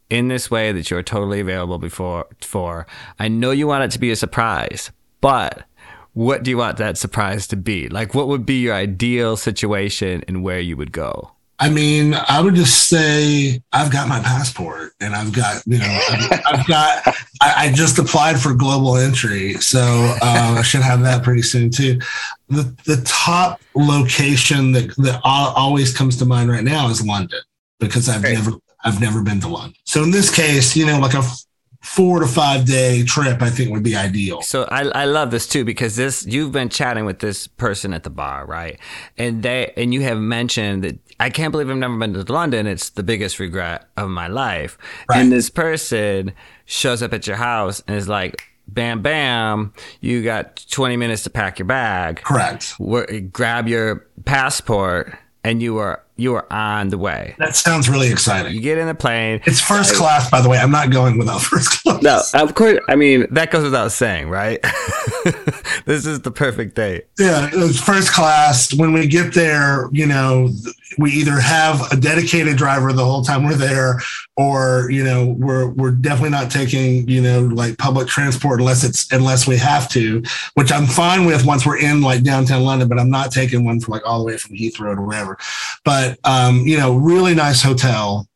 in 0.09 0.27
this 0.27 0.49
way 0.49 0.71
that 0.71 0.89
you're 0.89 1.03
totally 1.03 1.39
available 1.39 1.77
before 1.77 2.27
for. 2.41 2.87
I 3.19 3.27
know 3.27 3.51
you 3.51 3.67
want 3.67 3.83
it 3.83 3.91
to 3.91 3.99
be 3.99 4.11
a 4.11 4.15
surprise, 4.15 4.91
but 5.21 5.63
what 6.13 6.43
do 6.43 6.51
you 6.51 6.57
want 6.57 6.77
that 6.77 6.97
surprise 6.97 7.47
to 7.47 7.55
be? 7.55 7.89
Like 7.89 8.13
what 8.13 8.27
would 8.27 8.45
be 8.45 8.61
your 8.61 8.75
ideal 8.75 9.35
situation 9.37 10.23
and 10.27 10.43
where 10.43 10.59
you 10.59 10.77
would 10.77 10.91
go? 10.91 11.31
I 11.61 11.69
mean, 11.69 12.13
I 12.13 12.39
would 12.39 12.55
just 12.55 12.85
say 12.85 13.61
I've 13.73 13.91
got 13.91 14.07
my 14.07 14.21
passport 14.21 14.93
and 15.01 15.13
I've 15.13 15.33
got, 15.33 15.61
you 15.65 15.77
know, 15.77 15.99
I've, 16.09 16.41
I've 16.45 16.67
got, 16.67 17.07
I, 17.41 17.53
I, 17.65 17.71
just 17.73 17.99
applied 17.99 18.39
for 18.39 18.53
global 18.53 18.95
entry. 18.95 19.55
So 19.55 19.81
uh, 20.21 20.55
I 20.57 20.61
should 20.61 20.83
have 20.83 21.01
that 21.01 21.21
pretty 21.21 21.41
soon 21.41 21.69
too. 21.69 21.99
The, 22.47 22.73
the 22.85 23.01
top 23.05 23.59
location 23.75 24.71
that, 24.71 24.95
that 24.99 25.19
always 25.25 25.95
comes 25.95 26.15
to 26.17 26.25
mind 26.25 26.49
right 26.49 26.63
now 26.63 26.87
is 26.87 27.05
London 27.05 27.41
because 27.79 28.09
I've 28.09 28.21
Great. 28.21 28.33
never 28.35 28.51
I've 28.83 29.01
never 29.01 29.21
been 29.21 29.41
to 29.41 29.47
London. 29.47 29.75
So 29.83 30.03
in 30.03 30.11
this 30.11 30.33
case, 30.33 30.75
you 30.75 30.85
know, 30.85 30.99
like 30.99 31.13
a 31.13 31.23
four 31.81 32.19
to 32.19 32.27
five 32.27 32.65
day 32.65 33.03
trip, 33.03 33.41
I 33.41 33.49
think 33.49 33.71
would 33.71 33.83
be 33.83 33.95
ideal. 33.95 34.41
So 34.41 34.63
I, 34.65 34.83
I 34.87 35.05
love 35.05 35.31
this 35.31 35.47
too 35.47 35.63
because 35.63 35.95
this 35.95 36.25
you've 36.25 36.51
been 36.51 36.69
chatting 36.69 37.05
with 37.05 37.19
this 37.19 37.47
person 37.47 37.93
at 37.93 38.03
the 38.03 38.09
bar, 38.09 38.45
right? 38.45 38.79
And 39.17 39.43
they 39.43 39.73
and 39.75 39.93
you 39.93 40.01
have 40.01 40.17
mentioned 40.17 40.83
that 40.83 40.99
I 41.19 41.29
can't 41.29 41.51
believe 41.51 41.69
I've 41.69 41.77
never 41.77 41.97
been 41.97 42.13
to 42.13 42.31
London. 42.31 42.67
It's 42.67 42.89
the 42.89 43.03
biggest 43.03 43.39
regret 43.39 43.89
of 43.97 44.09
my 44.09 44.27
life. 44.27 44.77
Right. 45.09 45.19
And 45.19 45.31
this 45.31 45.49
person 45.49 46.33
shows 46.65 47.01
up 47.01 47.13
at 47.13 47.27
your 47.27 47.35
house 47.35 47.81
and 47.87 47.97
is 47.97 48.07
like, 48.07 48.43
bam, 48.67 49.01
bam, 49.01 49.73
you 49.99 50.23
got 50.23 50.65
20 50.69 50.95
minutes 50.95 51.23
to 51.23 51.29
pack 51.29 51.59
your 51.59 51.65
bag. 51.65 52.21
Correct. 52.23 52.75
Grab 53.31 53.67
your 53.67 54.07
passport 54.25 55.17
and 55.43 55.61
you 55.61 55.77
are 55.77 56.03
you 56.19 56.35
are 56.35 56.51
on 56.51 56.89
the 56.89 56.97
way. 56.97 57.35
That 57.39 57.55
sounds 57.55 57.89
really 57.89 58.11
exciting. 58.11 58.53
You 58.53 58.61
get 58.61 58.77
in 58.77 58.87
the 58.87 58.95
plane. 58.95 59.41
It's 59.45 59.61
first 59.61 59.95
class, 59.95 60.29
by 60.29 60.41
the 60.41 60.49
way. 60.49 60.57
I'm 60.57 60.71
not 60.71 60.91
going 60.91 61.17
without 61.17 61.41
first 61.41 61.81
class. 61.81 62.01
No, 62.01 62.21
of 62.33 62.55
course. 62.55 62.79
I 62.87 62.95
mean, 62.95 63.27
that 63.31 63.51
goes 63.51 63.63
without 63.63 63.91
saying, 63.91 64.29
right? 64.29 64.61
this 65.85 66.05
is 66.05 66.21
the 66.21 66.31
perfect 66.31 66.75
date. 66.75 67.07
Yeah, 67.17 67.49
it's 67.51 67.79
first 67.79 68.11
class. 68.11 68.73
When 68.73 68.93
we 68.93 69.07
get 69.07 69.33
there, 69.33 69.89
you 69.91 70.05
know, 70.05 70.49
we 70.97 71.11
either 71.11 71.39
have 71.39 71.91
a 71.91 71.95
dedicated 71.95 72.57
driver 72.57 72.91
the 72.91 73.05
whole 73.05 73.23
time 73.23 73.43
we're 73.43 73.53
there, 73.53 73.99
or 74.35 74.89
you 74.89 75.03
know, 75.03 75.27
we're 75.37 75.69
we're 75.69 75.91
definitely 75.91 76.31
not 76.31 76.49
taking 76.49 77.07
you 77.07 77.21
know 77.21 77.41
like 77.41 77.77
public 77.77 78.07
transport 78.07 78.59
unless 78.59 78.83
it's 78.83 79.11
unless 79.11 79.47
we 79.47 79.57
have 79.57 79.89
to, 79.89 80.23
which 80.55 80.71
I'm 80.71 80.87
fine 80.87 81.25
with 81.25 81.45
once 81.45 81.65
we're 81.65 81.79
in 81.79 82.01
like 82.01 82.23
downtown 82.23 82.63
London, 82.63 82.87
but 82.87 82.99
I'm 82.99 83.09
not 83.09 83.31
taking 83.31 83.63
one 83.63 83.79
for 83.79 83.91
like 83.91 84.05
all 84.05 84.19
the 84.19 84.25
way 84.25 84.37
from 84.37 84.55
Heathrow 84.55 84.95
to 84.95 85.01
wherever. 85.01 85.37
But 85.85 86.08
um, 86.23 86.61
you 86.65 86.77
know, 86.77 86.95
really 86.95 87.35
nice 87.35 87.61
hotel 87.61 88.27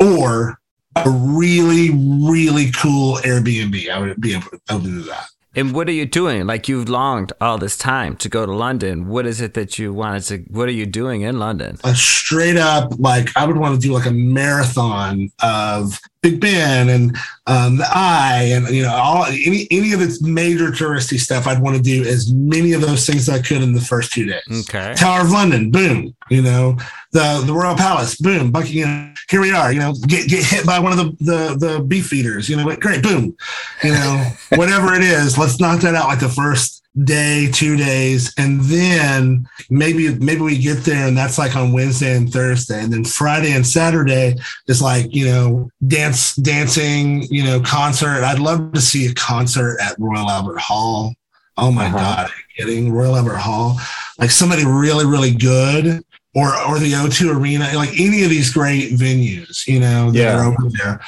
or 0.00 0.58
a 0.96 1.08
really 1.08 1.90
really 1.90 2.70
cool 2.72 3.16
Airbnb. 3.18 3.88
I 3.88 3.98
would 3.98 4.20
be 4.20 4.34
open 4.34 4.60
to 4.68 5.02
that. 5.02 5.26
And 5.56 5.74
what 5.74 5.88
are 5.88 5.92
you 5.92 6.06
doing? 6.06 6.46
Like 6.46 6.68
you've 6.68 6.88
longed 6.88 7.32
all 7.40 7.58
this 7.58 7.76
time 7.76 8.16
to 8.16 8.28
go 8.28 8.46
to 8.46 8.52
London. 8.52 9.08
What 9.08 9.26
is 9.26 9.40
it 9.40 9.54
that 9.54 9.78
you 9.78 9.92
wanted 9.92 10.22
to? 10.24 10.38
What 10.50 10.68
are 10.68 10.72
you 10.72 10.86
doing 10.86 11.22
in 11.22 11.40
London? 11.40 11.78
A 11.82 11.94
straight 11.94 12.56
up, 12.56 12.92
like 12.98 13.36
I 13.36 13.46
would 13.46 13.56
want 13.56 13.80
to 13.80 13.86
do 13.86 13.92
like 13.92 14.06
a 14.06 14.12
marathon 14.12 15.30
of 15.42 16.00
Big 16.22 16.40
Ben 16.40 16.88
and 16.88 17.16
um, 17.48 17.78
the 17.78 17.86
Eye 17.90 18.50
and 18.52 18.68
you 18.68 18.82
know 18.82 18.94
all 18.94 19.24
any 19.24 19.66
any 19.72 19.92
of 19.92 20.00
its 20.00 20.22
major 20.22 20.70
touristy 20.70 21.18
stuff. 21.18 21.48
I'd 21.48 21.60
want 21.60 21.76
to 21.76 21.82
do 21.82 22.04
as 22.04 22.32
many 22.32 22.72
of 22.72 22.82
those 22.82 23.04
things 23.04 23.28
as 23.28 23.40
I 23.40 23.42
could 23.42 23.62
in 23.62 23.72
the 23.72 23.80
first 23.80 24.12
two 24.12 24.26
days. 24.26 24.68
Okay. 24.68 24.94
Tower 24.94 25.22
of 25.22 25.32
London, 25.32 25.72
boom. 25.72 26.14
You 26.28 26.42
know 26.42 26.76
the 27.10 27.42
the 27.44 27.52
Royal 27.52 27.76
Palace, 27.76 28.16
boom. 28.16 28.52
Buckingham. 28.52 29.09
Here 29.30 29.40
we 29.40 29.52
are. 29.52 29.72
You 29.72 29.78
know, 29.78 29.94
get 30.08 30.28
get 30.28 30.44
hit 30.44 30.66
by 30.66 30.80
one 30.80 30.90
of 30.92 30.98
the 30.98 31.24
the 31.24 31.56
the 31.56 31.84
Beefeaters. 31.84 32.48
You 32.48 32.56
know, 32.56 32.76
great, 32.76 33.02
boom. 33.02 33.36
You 33.84 33.92
know, 33.92 34.32
whatever 34.56 34.92
it 34.94 35.02
is, 35.02 35.38
let's 35.38 35.60
knock 35.60 35.80
that 35.82 35.94
out 35.94 36.08
like 36.08 36.18
the 36.18 36.28
first 36.28 36.82
day, 37.04 37.48
two 37.52 37.76
days, 37.76 38.34
and 38.36 38.60
then 38.62 39.48
maybe 39.70 40.12
maybe 40.16 40.40
we 40.40 40.58
get 40.58 40.78
there 40.78 41.06
and 41.06 41.16
that's 41.16 41.38
like 41.38 41.54
on 41.54 41.72
Wednesday 41.72 42.16
and 42.16 42.32
Thursday, 42.32 42.82
and 42.82 42.92
then 42.92 43.04
Friday 43.04 43.52
and 43.52 43.64
Saturday 43.64 44.34
is 44.66 44.82
like 44.82 45.14
you 45.14 45.26
know 45.26 45.70
dance 45.86 46.34
dancing, 46.34 47.22
you 47.30 47.44
know 47.44 47.60
concert. 47.60 48.24
I'd 48.24 48.40
love 48.40 48.72
to 48.72 48.80
see 48.80 49.06
a 49.06 49.14
concert 49.14 49.78
at 49.80 49.94
Royal 50.00 50.28
Albert 50.28 50.58
Hall. 50.58 51.14
Oh 51.56 51.70
my 51.70 51.86
uh-huh. 51.86 51.96
god, 51.96 52.30
kidding 52.56 52.90
Royal 52.90 53.16
Albert 53.16 53.36
Hall, 53.36 53.78
like 54.18 54.32
somebody 54.32 54.66
really 54.66 55.06
really 55.06 55.32
good. 55.32 56.04
Or, 56.32 56.56
or 56.68 56.78
the 56.78 56.92
O2 56.92 57.34
Arena, 57.34 57.68
like 57.74 57.90
any 57.98 58.22
of 58.22 58.30
these 58.30 58.52
great 58.52 58.92
venues, 58.92 59.66
you 59.66 59.80
know, 59.80 60.12
that 60.12 60.18
yeah. 60.18 60.38
are 60.38 60.44
over 60.44 60.70
there. 60.78 61.00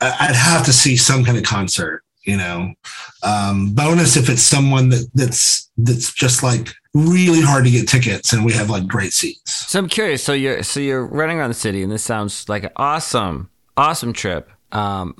I'd 0.00 0.34
have 0.34 0.64
to 0.64 0.72
see 0.72 0.96
some 0.96 1.24
kind 1.24 1.38
of 1.38 1.44
concert 1.44 2.02
you 2.26 2.36
know 2.36 2.74
um, 3.22 3.72
bonus 3.72 4.16
if 4.16 4.28
it's 4.28 4.42
someone 4.42 4.88
that 4.88 5.08
that's 5.14 5.70
that's 5.78 6.12
just 6.12 6.42
like 6.42 6.74
really 6.92 7.40
hard 7.40 7.64
to 7.64 7.70
get 7.70 7.88
tickets 7.88 8.32
and 8.32 8.44
we 8.44 8.52
have 8.52 8.68
like 8.68 8.86
great 8.86 9.12
seats 9.12 9.70
so 9.70 9.78
i'm 9.78 9.88
curious 9.88 10.24
so 10.24 10.32
you're 10.32 10.62
so 10.62 10.80
you're 10.80 11.06
running 11.06 11.38
around 11.38 11.50
the 11.50 11.54
city 11.54 11.82
and 11.82 11.92
this 11.92 12.02
sounds 12.02 12.48
like 12.48 12.64
an 12.64 12.70
awesome 12.76 13.48
awesome 13.76 14.12
trip 14.12 14.50
um, 14.72 15.14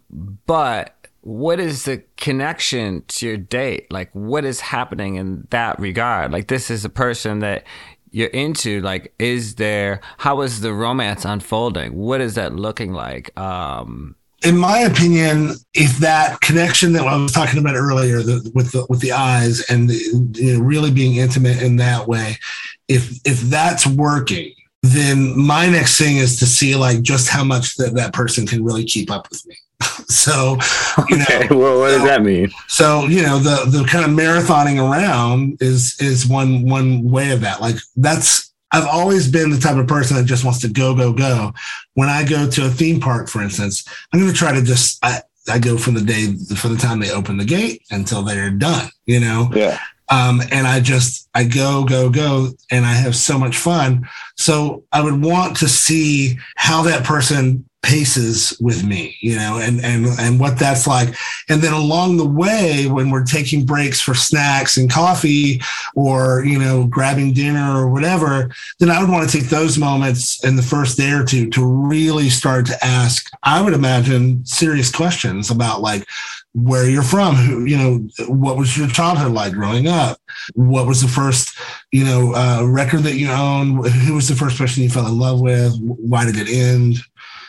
but 0.47 0.97
what 1.21 1.59
is 1.59 1.85
the 1.85 2.03
connection 2.17 3.03
to 3.09 3.26
your 3.26 3.37
date? 3.37 3.91
Like, 3.91 4.11
what 4.12 4.45
is 4.45 4.61
happening 4.61 5.17
in 5.17 5.47
that 5.50 5.79
regard? 5.81 6.31
Like, 6.31 6.47
this 6.47 6.71
is 6.71 6.85
a 6.85 6.88
person 6.88 7.41
that 7.41 7.65
you're 8.16 8.28
into. 8.28 8.80
Like, 8.80 9.12
is 9.18 9.56
there, 9.56 10.00
how 10.16 10.40
is 10.40 10.62
the 10.62 10.73
romance 10.73 11.26
unfolding? 11.26 11.94
What 11.94 12.23
is 12.23 12.35
that 12.37 12.54
looking 12.54 12.94
like? 12.94 13.38
Um, 13.38 14.16
in 14.42 14.56
my 14.56 14.78
opinion, 14.78 15.52
if 15.75 15.99
that 15.99 16.40
connection 16.40 16.94
that 16.94 17.06
I 17.06 17.14
was 17.14 17.32
talking 17.32 17.61
about 17.61 17.75
earlier 17.75 18.23
the, 18.23 18.50
with 18.54 18.73
the 18.73 18.87
with 18.88 19.00
the 19.00 19.12
eyes 19.12 19.61
and 19.68 19.90
the, 19.90 19.96
you 20.35 20.54
know, 20.54 20.64
really 20.64 20.90
being 20.90 21.16
intimate 21.16 21.62
in 21.62 21.76
that 21.76 22.08
way, 22.08 22.38
if 22.88 23.20
if 23.26 23.40
that's 23.42 23.87
working, 23.87 24.54
then 24.82 25.38
my 25.38 25.68
next 25.68 25.99
thing 25.99 26.16
is 26.16 26.38
to 26.38 26.46
see 26.46 26.75
like 26.75 27.02
just 27.02 27.28
how 27.28 27.44
much 27.44 27.76
that 27.76 27.94
that 27.96 28.14
person 28.14 28.46
can 28.46 28.64
really 28.64 28.85
keep 28.85 29.11
up 29.11 29.28
with 29.28 29.46
me. 29.46 29.56
so, 30.09 30.59
you 31.09 31.23
okay. 31.23 31.49
know, 31.49 31.59
well, 31.59 31.78
what 31.78 31.88
does 31.90 32.04
that 32.04 32.23
mean? 32.23 32.50
So, 32.68 33.06
you 33.06 33.23
know, 33.23 33.38
the 33.38 33.64
the 33.71 33.85
kind 33.85 34.04
of 34.04 34.11
marathoning 34.11 34.78
around 34.78 35.59
is 35.61 35.97
is 36.00 36.26
one 36.26 36.68
one 36.68 37.11
way 37.11 37.30
of 37.33 37.40
that. 37.42 37.61
Like 37.61 37.76
that's 37.97 38.52
I've 38.73 38.87
always 38.87 39.30
been 39.30 39.50
the 39.50 39.59
type 39.59 39.76
of 39.76 39.87
person 39.87 40.16
that 40.16 40.25
just 40.25 40.45
wants 40.45 40.61
to 40.61 40.68
go 40.68 40.95
go 40.95 41.12
go. 41.12 41.52
When 41.95 42.09
I 42.09 42.25
go 42.25 42.49
to 42.49 42.66
a 42.66 42.71
theme 42.71 43.00
park, 43.00 43.28
for 43.28 43.42
instance, 43.42 43.85
I'm 44.12 44.21
going 44.21 44.33
to 44.33 44.38
try 44.38 44.52
to 44.52 44.62
just 44.62 45.04
I, 45.04 45.23
I 45.49 45.59
go 45.59 45.78
from 45.78 45.95
the 45.95 46.00
day 46.00 46.35
from 46.54 46.75
the 46.75 46.80
time 46.80 46.99
they 46.99 47.11
open 47.11 47.37
the 47.37 47.45
gate 47.45 47.83
until 47.90 48.23
they're 48.23 48.50
done. 48.50 48.88
You 49.04 49.21
know. 49.21 49.50
Yeah. 49.54 49.78
Um, 50.09 50.40
and 50.52 50.68
I 50.68 50.80
just 50.80 51.28
I 51.35 51.45
go 51.45 51.85
go 51.85 52.11
go, 52.11 52.50
and 52.71 52.85
I 52.85 52.92
have 52.92 53.16
so 53.16 53.38
much 53.38 53.56
fun. 53.56 54.09
So 54.37 54.85
I 54.92 55.02
would 55.02 55.23
want 55.23 55.56
to 55.59 55.68
see 55.68 56.38
how 56.56 56.83
that 56.83 57.04
person 57.04 57.68
paces 57.87 58.57
with 58.61 58.83
me, 58.85 59.16
you 59.21 59.37
know, 59.37 59.61
and 59.62 59.81
and 59.85 60.07
and 60.19 60.40
what 60.40 60.59
that's 60.59 60.88
like. 60.88 61.14
And 61.49 61.62
then 61.62 61.73
along 61.73 62.16
the 62.16 62.26
way, 62.26 62.88
when 62.88 63.11
we're 63.11 63.25
taking 63.25 63.64
breaks 63.64 64.00
for 64.00 64.12
snacks 64.12 64.76
and 64.76 64.90
coffee, 64.90 65.62
or 65.95 66.45
you 66.45 66.59
know, 66.59 66.88
grabbing 66.88 67.33
dinner 67.33 67.76
or 67.76 67.88
whatever, 67.88 68.50
then 68.81 68.90
I 68.90 69.00
would 69.00 69.11
want 69.11 69.31
to 69.31 69.38
take 69.38 69.49
those 69.49 69.78
moments 69.78 70.45
in 70.45 70.57
the 70.57 70.62
first 70.62 70.97
day 70.97 71.12
or 71.12 71.25
two 71.25 71.49
to 71.50 71.64
really 71.64 72.28
start 72.28 72.66
to 72.66 72.85
ask. 72.85 73.31
I 73.45 73.62
would 73.62 73.75
imagine 73.75 74.45
serious 74.45 74.90
questions 74.90 75.50
about 75.50 75.81
like 75.81 76.07
where 76.57 76.88
you're 76.88 77.02
from 77.02 77.35
who 77.35 77.66
you 77.66 77.76
know 77.76 77.99
what 78.28 78.57
was 78.57 78.78
your 78.78 78.88
childhood 78.88 79.31
like 79.31 79.52
growing 79.52 79.88
up 79.88 80.19
what 80.55 80.87
was 80.87 81.02
the 81.02 81.09
first 81.09 81.59
you 81.93 82.02
know 82.02 82.33
uh, 82.35 82.64
record 82.64 83.02
that 83.02 83.16
you 83.16 83.31
owned 83.31 83.87
who 83.87 84.14
was 84.14 84.26
the 84.26 84.35
first 84.35 84.57
person 84.57 84.83
you 84.83 84.88
fell 84.88 85.07
in 85.07 85.19
love 85.19 85.38
with 85.38 85.78
why 85.78 86.25
did 86.25 86.37
it 86.37 86.49
end 86.49 86.97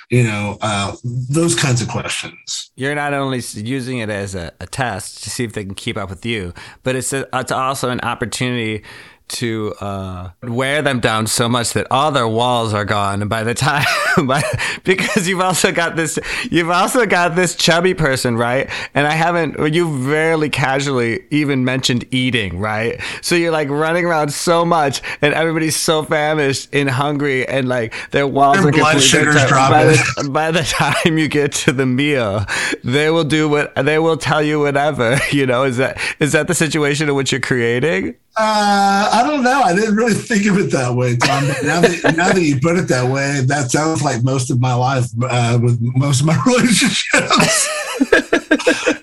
you 0.09 0.23
know, 0.23 0.57
uh, 0.61 0.95
those 1.03 1.55
kinds 1.55 1.81
of 1.81 1.89
questions. 1.89 2.71
You're 2.75 2.95
not 2.95 3.13
only 3.13 3.41
using 3.55 3.97
it 3.97 4.09
as 4.09 4.35
a, 4.35 4.53
a, 4.59 4.65
test 4.65 5.23
to 5.23 5.29
see 5.29 5.43
if 5.43 5.53
they 5.53 5.65
can 5.65 5.75
keep 5.75 5.97
up 5.97 6.09
with 6.09 6.25
you, 6.25 6.53
but 6.83 6.95
it's 6.95 7.11
a, 7.11 7.27
it's 7.33 7.51
also 7.51 7.89
an 7.89 7.99
opportunity 8.01 8.83
to 9.27 9.73
uh, 9.81 10.29
wear 10.43 10.81
them 10.81 11.01
down 11.01 11.27
so 11.27 11.49
much 11.49 11.73
that 11.73 11.87
all 11.91 12.11
their 12.11 12.27
walls 12.27 12.73
are 12.73 12.85
gone 12.85 13.27
by 13.27 13.43
the 13.43 13.53
time 13.53 13.85
because 14.83 15.27
you've 15.27 15.41
also 15.41 15.71
got 15.71 15.95
this 15.95 16.19
you've 16.49 16.69
also 16.69 17.05
got 17.05 17.35
this 17.35 17.55
chubby 17.55 17.93
person 17.93 18.35
right? 18.37 18.69
And 18.93 19.07
i 19.07 19.11
haven't, 19.11 19.73
you've 19.73 20.07
rarely 20.07 20.49
casually 20.49 21.23
even 21.31 21.63
mentioned 21.63 22.05
eating 22.11 22.59
right? 22.59 22.99
So 23.21 23.35
you're 23.35 23.51
like 23.51 23.69
running 23.69 24.05
around 24.05 24.33
so 24.33 24.65
much 24.65 25.01
and 25.21 25.33
everybody's 25.33 25.75
so 25.75 26.03
famished 26.03 26.69
and 26.73 26.89
hungry 26.89 27.47
and 27.47 27.67
like 27.67 27.93
their 28.11 28.27
walls 28.27 28.57
their 28.57 28.67
are 28.67 28.71
blood 28.71 29.01
sugars 29.01 29.35
by 29.49 29.85
the, 29.85 30.29
by 30.31 30.51
the 30.51 30.63
time 30.63 31.17
you 31.17 31.27
get 31.27 31.51
to 31.51 31.71
the 31.71 31.85
meal 31.85 32.45
they 32.83 33.09
will 33.09 33.23
do 33.23 33.47
what 33.47 33.73
they 33.75 33.99
will 33.99 34.17
tell 34.17 34.41
you 34.41 34.59
whatever 34.59 35.17
you 35.31 35.45
know? 35.45 35.63
Is 35.63 35.77
that 35.77 35.99
is 36.19 36.31
that 36.31 36.47
the 36.47 36.55
situation 36.55 37.09
in 37.09 37.15
which 37.15 37.31
you're 37.31 37.41
creating? 37.41 38.15
Uh, 38.39 39.09
I 39.13 39.23
don't 39.25 39.43
know. 39.43 39.61
I 39.61 39.73
didn't 39.73 39.95
really 39.95 40.13
think 40.13 40.45
of 40.45 40.57
it 40.59 40.71
that 40.71 40.93
way, 40.93 41.15
Tom. 41.17 41.47
Now 41.63 41.81
that 41.81 42.13
now 42.15 42.31
that 42.31 42.41
you 42.41 42.59
put 42.59 42.77
it 42.77 42.87
that 42.89 43.11
way, 43.11 43.41
that 43.45 43.71
sounds 43.71 44.03
like 44.03 44.06
most 44.23 44.49
of 44.49 44.59
my 44.59 44.73
life 44.73 45.05
uh, 45.23 45.59
with 45.61 45.79
most 45.81 46.21
of 46.21 46.27
my 46.27 46.41
relationships. 46.45 47.69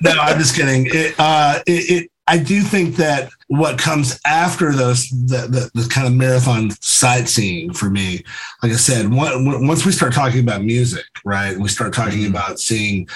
no, 0.00 0.10
I'm 0.10 0.38
just 0.38 0.54
kidding. 0.54 0.86
It, 0.86 1.14
uh, 1.18 1.60
it, 1.66 1.90
it, 1.90 2.10
I 2.26 2.38
do 2.38 2.62
think 2.62 2.96
that 2.96 3.30
what 3.48 3.78
comes 3.78 4.18
after 4.26 4.72
those, 4.72 5.08
the, 5.10 5.70
the, 5.74 5.82
the, 5.82 5.88
kind 5.88 6.06
of 6.06 6.14
marathon 6.14 6.70
sightseeing 6.80 7.74
for 7.74 7.90
me, 7.90 8.22
like 8.62 8.72
I 8.72 8.76
said, 8.76 9.12
one, 9.12 9.66
once 9.66 9.84
we 9.84 9.92
start 9.92 10.14
talking 10.14 10.40
about 10.40 10.64
music, 10.64 11.04
right, 11.24 11.56
we 11.56 11.68
start 11.68 11.92
talking 11.92 12.20
mm-hmm. 12.20 12.30
about 12.30 12.58
seeing 12.58 13.08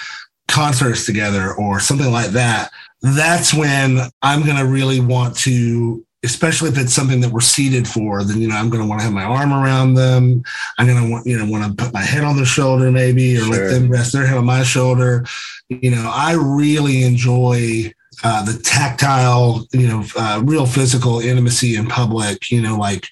concerts 0.46 1.06
together 1.06 1.54
or 1.54 1.80
something 1.80 2.10
like 2.10 2.30
that, 2.30 2.70
that's 3.00 3.54
when 3.54 3.98
I'm 4.22 4.44
going 4.44 4.56
to 4.56 4.66
really 4.66 5.00
want 5.00 5.36
to 5.38 6.04
especially 6.24 6.68
if 6.68 6.78
it's 6.78 6.92
something 6.92 7.20
that 7.20 7.30
we're 7.30 7.40
seated 7.40 7.86
for, 7.86 8.24
then 8.24 8.40
you 8.40 8.48
know 8.48 8.56
I'm 8.56 8.70
going 8.70 8.82
to 8.82 8.88
want 8.88 9.00
to 9.00 9.04
have 9.04 9.12
my 9.12 9.24
arm 9.24 9.52
around 9.52 9.94
them. 9.94 10.42
I'm 10.78 10.86
going 10.86 11.02
to 11.02 11.10
want 11.10 11.26
you 11.26 11.38
know 11.38 11.50
want 11.50 11.64
to 11.64 11.84
put 11.84 11.94
my 11.94 12.02
head 12.02 12.24
on 12.24 12.36
their 12.36 12.44
shoulder 12.44 12.90
maybe, 12.90 13.36
or 13.36 13.40
sure. 13.40 13.50
let 13.50 13.70
them 13.70 13.88
rest 13.88 14.12
their 14.12 14.26
head 14.26 14.36
on 14.36 14.46
my 14.46 14.62
shoulder. 14.62 15.24
You 15.68 15.90
know, 15.90 16.10
I 16.12 16.32
really 16.32 17.04
enjoy 17.04 17.92
uh, 18.24 18.44
the 18.44 18.58
tactile, 18.64 19.64
you 19.72 19.86
know, 19.86 20.04
uh, 20.16 20.42
real 20.44 20.66
physical 20.66 21.20
intimacy 21.20 21.76
in 21.76 21.86
public. 21.86 22.50
You 22.50 22.62
know, 22.62 22.76
like 22.76 23.06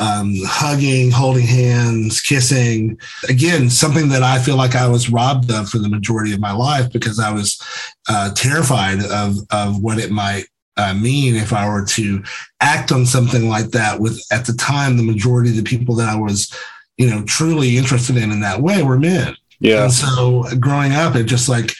um, 0.00 0.34
hugging, 0.46 1.10
holding 1.10 1.46
hands, 1.46 2.22
kissing. 2.22 2.98
Again, 3.28 3.68
something 3.68 4.08
that 4.08 4.22
I 4.22 4.38
feel 4.38 4.56
like 4.56 4.74
I 4.74 4.88
was 4.88 5.10
robbed 5.10 5.50
of 5.52 5.68
for 5.68 5.78
the 5.78 5.90
majority 5.90 6.32
of 6.32 6.40
my 6.40 6.52
life 6.52 6.90
because 6.90 7.20
I 7.20 7.32
was 7.32 7.60
uh, 8.08 8.32
terrified 8.32 9.02
of 9.04 9.36
of 9.50 9.82
what 9.82 9.98
it 9.98 10.10
might 10.10 10.46
uh, 10.76 10.94
mean 10.94 11.34
if 11.34 11.52
I 11.52 11.68
were 11.68 11.84
to 11.84 12.22
act 12.60 12.92
on 12.92 13.06
something 13.06 13.48
like 13.48 13.70
that 13.70 14.00
with 14.00 14.20
at 14.30 14.46
the 14.46 14.52
time 14.52 14.96
the 14.96 15.02
majority 15.02 15.50
of 15.50 15.56
the 15.56 15.62
people 15.62 15.94
that 15.96 16.08
I 16.08 16.16
was, 16.16 16.54
you 16.96 17.08
know, 17.08 17.24
truly 17.24 17.76
interested 17.76 18.16
in 18.16 18.30
in 18.30 18.40
that 18.40 18.60
way 18.60 18.82
were 18.82 18.98
men. 18.98 19.36
Yeah. 19.60 19.84
And 19.84 19.92
so 19.92 20.44
growing 20.60 20.92
up, 20.92 21.16
it 21.16 21.24
just 21.24 21.48
like 21.48 21.72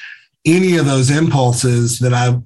any 0.46 0.76
of 0.76 0.86
those 0.86 1.10
impulses 1.10 1.98
that 1.98 2.14
I 2.14 2.40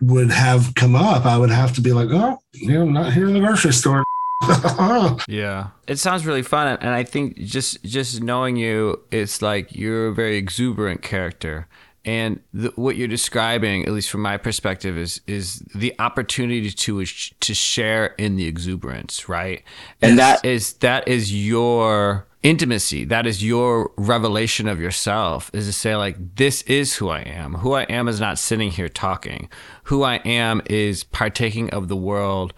would 0.00 0.30
have 0.30 0.74
come 0.74 0.94
up, 0.94 1.24
I 1.24 1.38
would 1.38 1.50
have 1.50 1.74
to 1.74 1.80
be 1.80 1.92
like, 1.92 2.08
oh, 2.10 2.38
you 2.52 2.72
know, 2.72 2.82
I'm 2.82 2.92
not 2.92 3.12
here 3.12 3.28
in 3.28 3.34
the 3.34 3.40
grocery 3.40 3.72
store. 3.72 4.04
yeah 5.28 5.68
it 5.86 6.00
sounds 6.00 6.26
really 6.26 6.42
fun 6.42 6.66
and 6.80 6.90
i 6.90 7.04
think 7.04 7.36
just 7.36 7.80
just 7.84 8.20
knowing 8.20 8.56
you 8.56 9.00
it's 9.12 9.40
like 9.40 9.72
you're 9.72 10.08
a 10.08 10.12
very 10.12 10.36
exuberant 10.36 11.00
character 11.00 11.68
and 12.04 12.40
the, 12.52 12.72
what 12.74 12.96
you're 12.96 13.08
describing, 13.08 13.84
at 13.86 13.92
least 13.92 14.10
from 14.10 14.22
my 14.22 14.36
perspective, 14.36 14.98
is 14.98 15.20
is 15.26 15.60
the 15.74 15.94
opportunity 15.98 16.70
to 16.70 17.04
to 17.04 17.54
share 17.54 18.06
in 18.18 18.36
the 18.36 18.46
exuberance, 18.46 19.28
right? 19.28 19.62
And 20.00 20.16
yes. 20.16 20.40
that 20.40 20.48
is 20.48 20.72
that 20.74 21.06
is 21.06 21.32
your 21.32 22.26
intimacy. 22.42 23.04
That 23.04 23.26
is 23.26 23.44
your 23.44 23.92
revelation 23.96 24.66
of 24.66 24.80
yourself. 24.80 25.50
Is 25.54 25.66
to 25.66 25.72
say 25.72 25.96
like, 25.96 26.16
this 26.36 26.62
is 26.62 26.96
who 26.96 27.08
I 27.08 27.20
am. 27.20 27.54
Who 27.54 27.72
I 27.72 27.82
am 27.84 28.08
is 28.08 28.20
not 28.20 28.38
sitting 28.38 28.70
here 28.70 28.88
talking. 28.88 29.48
Who 29.84 30.02
I 30.02 30.16
am 30.16 30.60
is 30.66 31.04
partaking 31.04 31.70
of 31.70 31.88
the 31.88 31.96
world 31.96 32.52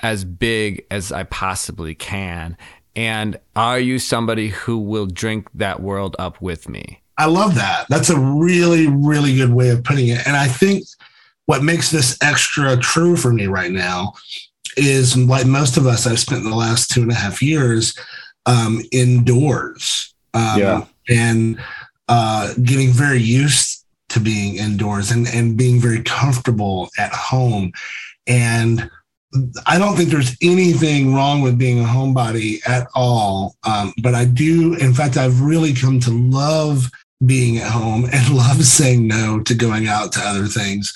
as 0.00 0.24
big 0.24 0.84
as 0.90 1.12
I 1.12 1.24
possibly 1.24 1.94
can. 1.94 2.56
And 2.96 3.38
are 3.54 3.78
you 3.78 3.98
somebody 3.98 4.48
who 4.48 4.78
will 4.78 5.06
drink 5.06 5.48
that 5.54 5.80
world 5.80 6.16
up 6.18 6.40
with 6.40 6.68
me? 6.68 7.02
I 7.20 7.26
love 7.26 7.54
that. 7.56 7.84
That's 7.90 8.08
a 8.08 8.18
really, 8.18 8.86
really 8.86 9.36
good 9.36 9.52
way 9.52 9.68
of 9.68 9.84
putting 9.84 10.08
it. 10.08 10.26
And 10.26 10.34
I 10.34 10.48
think 10.48 10.84
what 11.44 11.62
makes 11.62 11.90
this 11.90 12.16
extra 12.22 12.78
true 12.78 13.14
for 13.14 13.30
me 13.30 13.46
right 13.46 13.70
now 13.70 14.14
is 14.78 15.18
like 15.18 15.44
most 15.44 15.76
of 15.76 15.86
us, 15.86 16.06
I've 16.06 16.18
spent 16.18 16.44
the 16.44 16.54
last 16.54 16.90
two 16.90 17.02
and 17.02 17.10
a 17.10 17.14
half 17.14 17.42
years 17.42 17.94
um, 18.46 18.80
indoors. 18.90 20.14
Um, 20.32 20.58
yeah. 20.58 20.84
And 21.10 21.60
uh, 22.08 22.54
getting 22.62 22.88
very 22.88 23.20
used 23.20 23.84
to 24.08 24.20
being 24.20 24.56
indoors 24.56 25.10
and, 25.10 25.28
and 25.28 25.58
being 25.58 25.78
very 25.78 26.02
comfortable 26.02 26.88
at 26.98 27.12
home. 27.12 27.70
And 28.26 28.90
I 29.66 29.78
don't 29.78 29.94
think 29.94 30.08
there's 30.08 30.36
anything 30.42 31.14
wrong 31.14 31.42
with 31.42 31.58
being 31.58 31.80
a 31.80 31.86
homebody 31.86 32.66
at 32.66 32.88
all. 32.94 33.56
Um, 33.64 33.92
but 34.02 34.14
I 34.14 34.24
do, 34.24 34.74
in 34.76 34.94
fact, 34.94 35.18
I've 35.18 35.42
really 35.42 35.74
come 35.74 36.00
to 36.00 36.10
love 36.10 36.90
being 37.24 37.58
at 37.58 37.70
home 37.70 38.06
and 38.12 38.34
love 38.34 38.64
saying 38.64 39.06
no 39.06 39.40
to 39.40 39.54
going 39.54 39.88
out 39.88 40.12
to 40.12 40.20
other 40.20 40.46
things. 40.46 40.94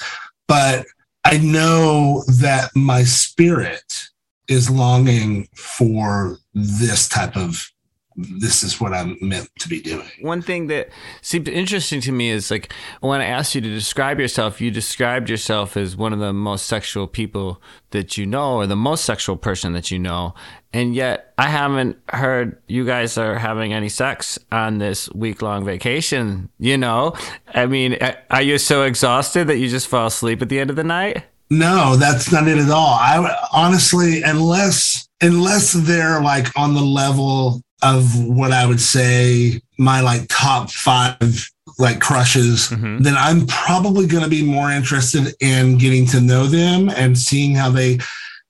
But 0.48 0.86
I 1.24 1.38
know 1.38 2.22
that 2.40 2.70
my 2.74 3.04
spirit 3.04 4.08
is 4.48 4.68
longing 4.68 5.48
for 5.54 6.38
this 6.52 7.08
type 7.08 7.36
of 7.36 7.70
this 8.16 8.62
is 8.62 8.80
what 8.80 8.92
I'm 8.92 9.16
meant 9.20 9.48
to 9.58 9.68
be 9.68 9.80
doing. 9.80 10.08
One 10.20 10.42
thing 10.42 10.68
that 10.68 10.88
seemed 11.20 11.48
interesting 11.48 12.00
to 12.02 12.12
me 12.12 12.30
is 12.30 12.50
like 12.50 12.72
when 13.00 13.20
I 13.20 13.26
asked 13.26 13.54
you 13.54 13.60
to 13.60 13.68
describe 13.68 14.20
yourself, 14.20 14.60
you 14.60 14.70
described 14.70 15.28
yourself 15.28 15.76
as 15.76 15.96
one 15.96 16.12
of 16.12 16.20
the 16.20 16.32
most 16.32 16.66
sexual 16.66 17.06
people 17.06 17.60
that 17.90 18.16
you 18.16 18.26
know, 18.26 18.56
or 18.56 18.66
the 18.66 18.76
most 18.76 19.04
sexual 19.04 19.36
person 19.36 19.72
that 19.72 19.90
you 19.90 19.98
know. 19.98 20.34
And 20.72 20.94
yet, 20.94 21.32
I 21.38 21.48
haven't 21.48 21.96
heard 22.08 22.60
you 22.66 22.84
guys 22.84 23.16
are 23.16 23.38
having 23.38 23.72
any 23.72 23.88
sex 23.88 24.38
on 24.50 24.78
this 24.78 25.08
week 25.12 25.42
long 25.42 25.64
vacation. 25.64 26.50
You 26.58 26.78
know, 26.78 27.14
I 27.54 27.66
mean, 27.66 27.98
are 28.30 28.42
you 28.42 28.58
so 28.58 28.82
exhausted 28.82 29.46
that 29.48 29.58
you 29.58 29.68
just 29.68 29.88
fall 29.88 30.08
asleep 30.08 30.42
at 30.42 30.48
the 30.48 30.58
end 30.58 30.70
of 30.70 30.76
the 30.76 30.84
night? 30.84 31.24
No, 31.50 31.96
that's 31.96 32.32
not 32.32 32.48
it 32.48 32.58
at 32.58 32.70
all. 32.70 32.94
I 32.94 33.36
honestly, 33.52 34.22
unless 34.22 35.08
unless 35.20 35.72
they're 35.72 36.20
like 36.20 36.48
on 36.58 36.74
the 36.74 36.82
level 36.82 37.62
of 37.84 38.26
what 38.26 38.52
I 38.52 38.66
would 38.66 38.80
say 38.80 39.60
my 39.78 40.00
like 40.00 40.26
top 40.28 40.70
five 40.70 41.50
like 41.78 42.00
crushes, 42.00 42.68
mm-hmm. 42.68 43.02
then 43.02 43.14
I'm 43.16 43.46
probably 43.46 44.06
going 44.06 44.24
to 44.24 44.30
be 44.30 44.44
more 44.44 44.70
interested 44.70 45.34
in 45.40 45.78
getting 45.78 46.06
to 46.08 46.20
know 46.20 46.46
them 46.46 46.88
and 46.88 47.16
seeing 47.16 47.54
how 47.54 47.70
they 47.70 47.98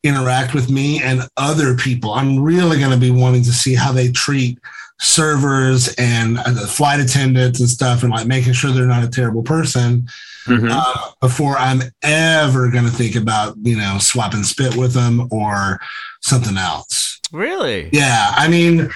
interact 0.03 0.55
with 0.55 0.71
me 0.71 1.03
and 1.03 1.23
other 1.37 1.75
people. 1.77 2.13
I'm 2.13 2.39
really 2.39 2.79
going 2.79 2.91
to 2.91 2.99
be 2.99 3.11
wanting 3.11 3.43
to 3.45 3.53
see 3.53 3.75
how 3.75 3.93
they 3.93 4.13
treat 4.13 4.59
servers 5.01 5.95
and 5.99 6.39
uh, 6.39 6.67
flight 6.67 7.01
attendants 7.01 7.61
and 7.61 7.69
stuff 7.69 8.03
and 8.03 8.13
like 8.13 8.27
making 8.27 8.53
sure 8.53 8.71
they're 8.71 8.87
not 8.87 9.05
a 9.05 9.09
terrible 9.09 9.43
person 9.43 10.07
mm-hmm. 10.47 10.69
uh, 10.71 11.11
before 11.21 11.57
I'm 11.57 11.83
ever 12.03 12.71
going 12.71 12.85
to 12.85 12.91
think 12.91 13.17
about, 13.17 13.57
you 13.63 13.77
know, 13.77 13.99
swapping 13.99 14.45
spit 14.45 14.77
with 14.77 14.93
them 14.93 15.29
or 15.33 15.81
something 16.21 16.57
else. 16.57 17.21
Really? 17.33 17.89
Yeah. 17.93 18.33
I 18.35 18.49
mean, 18.49 18.91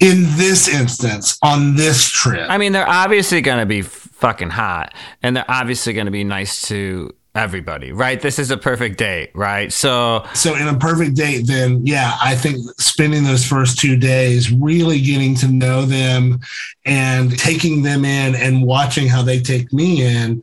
in 0.00 0.24
this 0.36 0.68
instance, 0.68 1.38
on 1.42 1.74
this 1.74 2.08
trip. 2.08 2.46
I 2.48 2.58
mean, 2.58 2.72
they're 2.72 2.88
obviously 2.88 3.40
going 3.40 3.58
to 3.58 3.66
be 3.66 3.82
fucking 3.82 4.50
hot 4.50 4.94
and 5.22 5.36
they're 5.36 5.50
obviously 5.50 5.92
going 5.92 6.06
to 6.06 6.12
be 6.12 6.24
nice 6.24 6.62
to 6.68 7.14
everybody, 7.34 7.92
right? 7.92 8.20
This 8.20 8.38
is 8.38 8.50
a 8.50 8.56
perfect 8.56 8.98
date, 8.98 9.30
right? 9.34 9.72
So, 9.72 10.24
so 10.34 10.56
in 10.56 10.66
a 10.66 10.76
perfect 10.76 11.14
date, 11.14 11.46
then 11.46 11.86
yeah, 11.86 12.16
I 12.20 12.34
think 12.34 12.58
spending 12.80 13.24
those 13.24 13.44
first 13.44 13.78
two 13.78 13.96
days 13.96 14.52
really 14.52 15.00
getting 15.00 15.34
to 15.36 15.48
know 15.48 15.84
them 15.84 16.40
and 16.84 17.38
taking 17.38 17.82
them 17.82 18.04
in 18.04 18.34
and 18.34 18.64
watching 18.64 19.08
how 19.08 19.22
they 19.22 19.40
take 19.40 19.72
me 19.72 20.04
in 20.04 20.42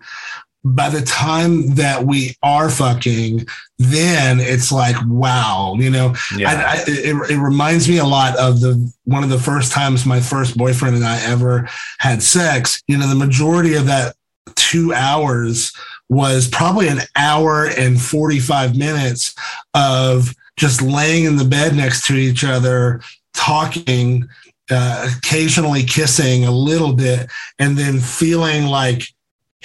by 0.66 0.90
the 0.90 1.02
time 1.02 1.76
that 1.76 2.04
we 2.04 2.36
are 2.42 2.72
fucking, 2.72 3.46
then 3.78 4.40
it's 4.40 4.72
like, 4.72 4.96
wow, 5.06 5.76
you 5.78 5.92
know, 5.92 6.16
yeah. 6.36 6.50
I, 6.50 6.54
I, 6.54 6.84
it, 6.88 7.32
it 7.32 7.38
reminds 7.38 7.88
me 7.88 8.00
a 8.00 8.06
lot 8.06 8.36
of 8.38 8.62
the 8.62 8.92
one 9.04 9.24
of 9.24 9.30
the 9.30 9.40
first 9.40 9.72
times 9.72 10.08
my 10.08 10.20
first 10.20 10.58
boyfriend 10.58 10.96
and 10.96 11.06
I 11.06 11.22
ever 11.24 11.70
had 12.00 12.24
sex. 12.24 12.82
You 12.88 12.98
know, 12.98 13.08
the 13.08 13.14
majority 13.14 13.76
of 13.76 13.86
that 13.86 14.16
two 14.56 14.92
hours 14.92 15.72
was 16.10 16.48
probably 16.48 16.88
an 16.88 17.02
hour 17.16 17.68
and 17.78 18.02
45 18.02 18.76
minutes 18.76 19.36
of 19.76 20.34
just 20.58 20.82
laying 20.82 21.26
in 21.26 21.36
the 21.36 21.46
bed 21.46 21.76
next 21.76 22.08
to 22.08 22.16
each 22.16 22.44
other, 22.44 23.02
talking, 23.36 24.28
uh, 24.72 25.12
occasionally 25.16 25.84
kissing 25.84 26.46
a 26.46 26.52
little 26.52 26.94
bit, 26.94 27.30
and 27.60 27.78
then 27.78 28.00
feeling 28.00 28.66
like 28.66 29.04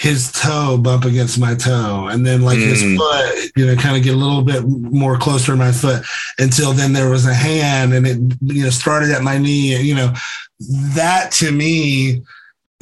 his 0.01 0.33
toe 0.33 0.79
bump 0.79 1.05
against 1.05 1.39
my 1.39 1.55
toe 1.55 2.09
and 2.11 2.25
then 2.25 2.41
like 2.41 2.57
mm. 2.57 2.69
his 2.69 2.83
foot 2.99 3.53
you 3.55 3.67
know 3.67 3.77
kind 3.77 3.99
of 3.99 4.03
get 4.03 4.15
a 4.15 4.17
little 4.17 4.41
bit 4.41 4.65
more 4.65 5.19
closer 5.19 5.53
to 5.53 5.57
my 5.57 5.71
foot 5.71 6.03
until 6.39 6.73
then 6.73 6.95
there 6.95 7.11
was 7.11 7.27
a 7.27 7.35
hand 7.35 7.93
and 7.93 8.07
it 8.07 8.17
you 8.41 8.65
know 8.65 8.71
started 8.71 9.11
at 9.11 9.23
my 9.23 9.37
knee 9.37 9.75
and 9.75 9.85
you 9.85 9.95
know 9.95 10.11
that 10.95 11.31
to 11.31 11.53
me 11.53 12.23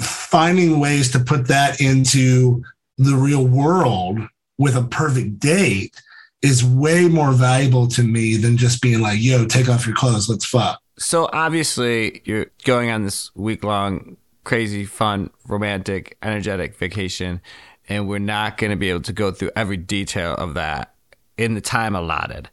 finding 0.01 0.79
ways 0.79 1.11
to 1.11 1.19
put 1.19 1.49
that 1.49 1.81
into 1.81 2.63
the 2.99 3.17
real 3.17 3.45
world 3.45 4.21
with 4.57 4.77
a 4.77 4.85
perfect 4.85 5.41
date 5.41 6.01
is 6.43 6.65
way 6.65 7.09
more 7.09 7.33
valuable 7.33 7.89
to 7.89 8.05
me 8.05 8.37
than 8.37 8.57
just 8.57 8.81
being 8.81 9.01
like 9.01 9.19
yo 9.21 9.45
take 9.45 9.69
off 9.69 9.89
your 9.89 9.97
clothes 9.97 10.29
let's 10.29 10.45
fuck 10.45 10.81
so 10.97 11.29
obviously 11.33 12.23
you're 12.25 12.47
going 12.63 12.91
on 12.91 13.03
this 13.03 13.35
week 13.35 13.65
long 13.65 14.17
crazy, 14.49 14.87
fun, 14.87 15.29
romantic, 15.47 16.17
energetic 16.23 16.75
vacation. 16.75 17.39
And 17.87 18.09
we're 18.09 18.19
not 18.19 18.57
going 18.57 18.71
to 18.71 18.77
be 18.77 18.89
able 18.89 19.03
to 19.03 19.13
go 19.13 19.31
through 19.31 19.51
every 19.55 19.77
detail 19.77 20.35
of 20.37 20.55
that 20.55 20.95
in 21.37 21.53
the 21.53 21.61
time 21.61 21.95
allotted. 21.95 22.49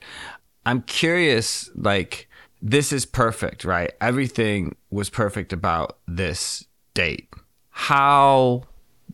I'm 0.66 0.82
curious, 0.82 1.72
like, 1.74 2.28
this 2.62 2.92
is 2.92 3.06
perfect, 3.06 3.64
right? 3.64 3.94
Everything 4.02 4.76
was 4.90 5.10
perfect 5.10 5.54
about 5.54 5.98
this 6.06 6.66
date. 6.94 7.30
How 7.70 8.64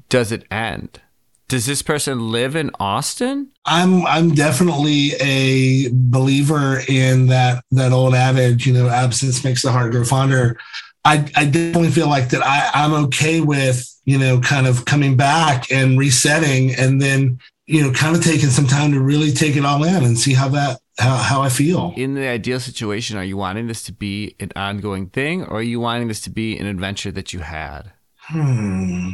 does 0.10 0.32
it 0.32 0.46
end? 0.50 1.02
Does 1.50 1.68
this 1.68 1.84
person 1.84 2.32
live 2.32 2.56
in 2.56 2.72
Austin? 2.80 3.52
I'm 3.66 4.08
I'm 4.08 4.34
definitely 4.34 5.12
a 5.20 5.90
believer 5.92 6.80
in 6.88 7.28
that 7.28 7.64
that 7.72 7.92
old 7.92 8.16
adage, 8.16 8.66
you 8.66 8.74
know, 8.74 8.88
absence 8.88 9.44
makes 9.44 9.62
the 9.62 9.72
heart 9.72 9.92
grow 9.92 10.04
fonder. 10.04 10.58
I, 11.04 11.30
I 11.36 11.46
definitely 11.46 11.90
feel 11.90 12.08
like 12.08 12.30
that 12.30 12.44
I, 12.44 12.70
I'm 12.74 12.94
okay 13.06 13.42
with, 13.42 13.88
you 14.06 14.18
know, 14.18 14.40
kind 14.40 14.68
of 14.68 14.86
coming 14.86 15.18
back 15.18 15.72
and 15.72 15.98
resetting 15.98 16.76
and 16.76 17.02
then, 17.02 17.40
you 17.66 17.82
know, 17.82 17.92
kind 17.92 18.16
of 18.16 18.24
taking 18.24 18.50
some 18.50 18.68
time 18.68 18.92
to 18.92 19.00
really 19.00 19.32
take 19.32 19.56
it 19.56 19.66
all 19.66 19.84
in 19.84 20.04
and 20.04 20.18
see 20.18 20.34
how 20.34 20.50
that 20.50 20.80
how, 21.00 21.16
how 21.16 21.42
I 21.42 21.50
feel. 21.50 21.94
In 21.98 22.14
the 22.14 22.28
ideal 22.28 22.60
situation, 22.60 23.18
are 23.18 23.24
you 23.24 23.38
wanting 23.38 23.68
this 23.68 23.84
to 23.84 23.94
be 23.94 24.36
an 24.40 24.52
ongoing 24.56 25.08
thing 25.08 25.44
or 25.44 25.58
are 25.58 25.64
you 25.64 25.80
wanting 25.80 26.08
this 26.08 26.22
to 26.22 26.30
be 26.30 26.58
an 26.58 26.68
adventure 26.68 27.12
that 27.12 27.34
you 27.34 27.40
had? 27.40 27.94
Hmm. 28.18 29.14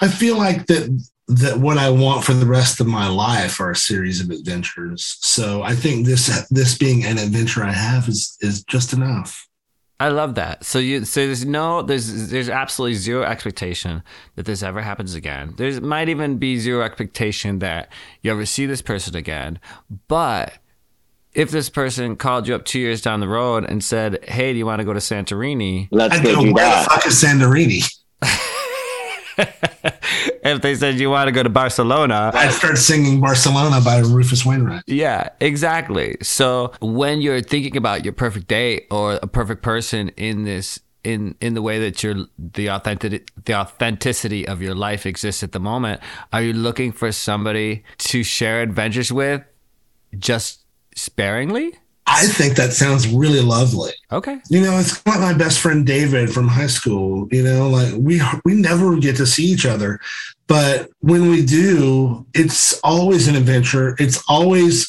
I 0.00 0.08
feel 0.08 0.36
like 0.36 0.66
that 0.66 1.04
that 1.28 1.58
what 1.58 1.76
I 1.76 1.90
want 1.90 2.24
for 2.24 2.32
the 2.32 2.46
rest 2.46 2.80
of 2.80 2.86
my 2.86 3.06
life 3.06 3.60
are 3.60 3.70
a 3.70 3.76
series 3.76 4.20
of 4.20 4.30
adventures. 4.30 5.18
So 5.20 5.62
I 5.62 5.74
think 5.74 6.06
this 6.06 6.48
this 6.48 6.76
being 6.76 7.04
an 7.04 7.18
adventure 7.18 7.62
I 7.62 7.72
have 7.72 8.08
is 8.08 8.36
is 8.40 8.64
just 8.64 8.92
enough. 8.92 9.46
I 10.00 10.08
love 10.08 10.36
that. 10.36 10.64
So 10.64 10.78
you 10.78 11.04
so 11.04 11.26
there's 11.26 11.44
no 11.44 11.82
there's 11.82 12.30
there's 12.30 12.48
absolutely 12.48 12.94
zero 12.94 13.24
expectation 13.24 14.04
that 14.36 14.46
this 14.46 14.62
ever 14.62 14.80
happens 14.80 15.14
again. 15.14 15.54
There 15.56 15.80
might 15.80 16.08
even 16.08 16.38
be 16.38 16.58
zero 16.58 16.84
expectation 16.84 17.58
that 17.58 17.88
you 18.22 18.30
ever 18.30 18.46
see 18.46 18.66
this 18.66 18.80
person 18.80 19.16
again. 19.16 19.58
But 20.06 20.54
if 21.32 21.50
this 21.50 21.68
person 21.68 22.14
called 22.14 22.46
you 22.46 22.54
up 22.54 22.64
two 22.64 22.78
years 22.78 23.02
down 23.02 23.18
the 23.18 23.28
road 23.28 23.64
and 23.68 23.82
said, 23.82 24.24
"Hey, 24.24 24.52
do 24.52 24.58
you 24.58 24.66
want 24.66 24.78
to 24.78 24.84
go 24.84 24.92
to 24.92 25.00
Santorini?" 25.00 25.88
Let's 25.90 26.20
go 26.20 26.42
do 26.42 26.52
where 26.52 26.64
that. 26.64 26.84
the 26.84 26.90
fuck 26.90 27.06
is 27.06 27.22
Santorini? 27.22 27.82
if 30.44 30.62
they 30.62 30.74
said 30.74 30.96
you 30.96 31.10
want 31.10 31.28
to 31.28 31.32
go 31.32 31.42
to 31.42 31.48
Barcelona, 31.48 32.30
I'd 32.34 32.52
start 32.52 32.78
singing 32.78 33.20
Barcelona 33.20 33.80
by 33.84 33.98
Rufus 33.98 34.44
Wainwright. 34.44 34.82
Yeah, 34.86 35.30
exactly. 35.40 36.16
So 36.22 36.72
when 36.80 37.20
you're 37.20 37.42
thinking 37.42 37.76
about 37.76 38.04
your 38.04 38.12
perfect 38.12 38.48
date 38.48 38.86
or 38.90 39.14
a 39.14 39.26
perfect 39.26 39.62
person 39.62 40.10
in 40.10 40.44
this 40.44 40.80
in 41.04 41.34
in 41.40 41.54
the 41.54 41.62
way 41.62 41.78
that 41.78 42.02
your 42.02 42.26
the 42.38 42.68
authentic 42.68 43.30
the 43.44 43.54
authenticity 43.54 44.46
of 44.46 44.60
your 44.60 44.74
life 44.74 45.06
exists 45.06 45.42
at 45.42 45.52
the 45.52 45.60
moment, 45.60 46.00
are 46.32 46.42
you 46.42 46.52
looking 46.52 46.92
for 46.92 47.12
somebody 47.12 47.84
to 47.98 48.22
share 48.22 48.62
adventures 48.62 49.12
with 49.12 49.42
just 50.18 50.64
sparingly? 50.94 51.74
I 52.10 52.26
think 52.26 52.56
that 52.56 52.72
sounds 52.72 53.06
really 53.06 53.40
lovely. 53.40 53.92
Okay. 54.10 54.38
You 54.48 54.62
know, 54.62 54.78
it's 54.78 55.04
like 55.06 55.20
my 55.20 55.34
best 55.34 55.60
friend 55.60 55.86
David 55.86 56.32
from 56.32 56.48
high 56.48 56.66
school. 56.66 57.28
You 57.30 57.42
know, 57.44 57.68
like 57.68 57.94
we 57.96 58.22
we 58.44 58.54
never 58.54 58.96
get 58.96 59.16
to 59.16 59.26
see 59.26 59.44
each 59.44 59.66
other, 59.66 60.00
but 60.46 60.88
when 61.00 61.28
we 61.28 61.44
do, 61.44 62.26
it's 62.34 62.80
always 62.80 63.28
an 63.28 63.36
adventure. 63.36 63.94
It's 63.98 64.24
always 64.28 64.88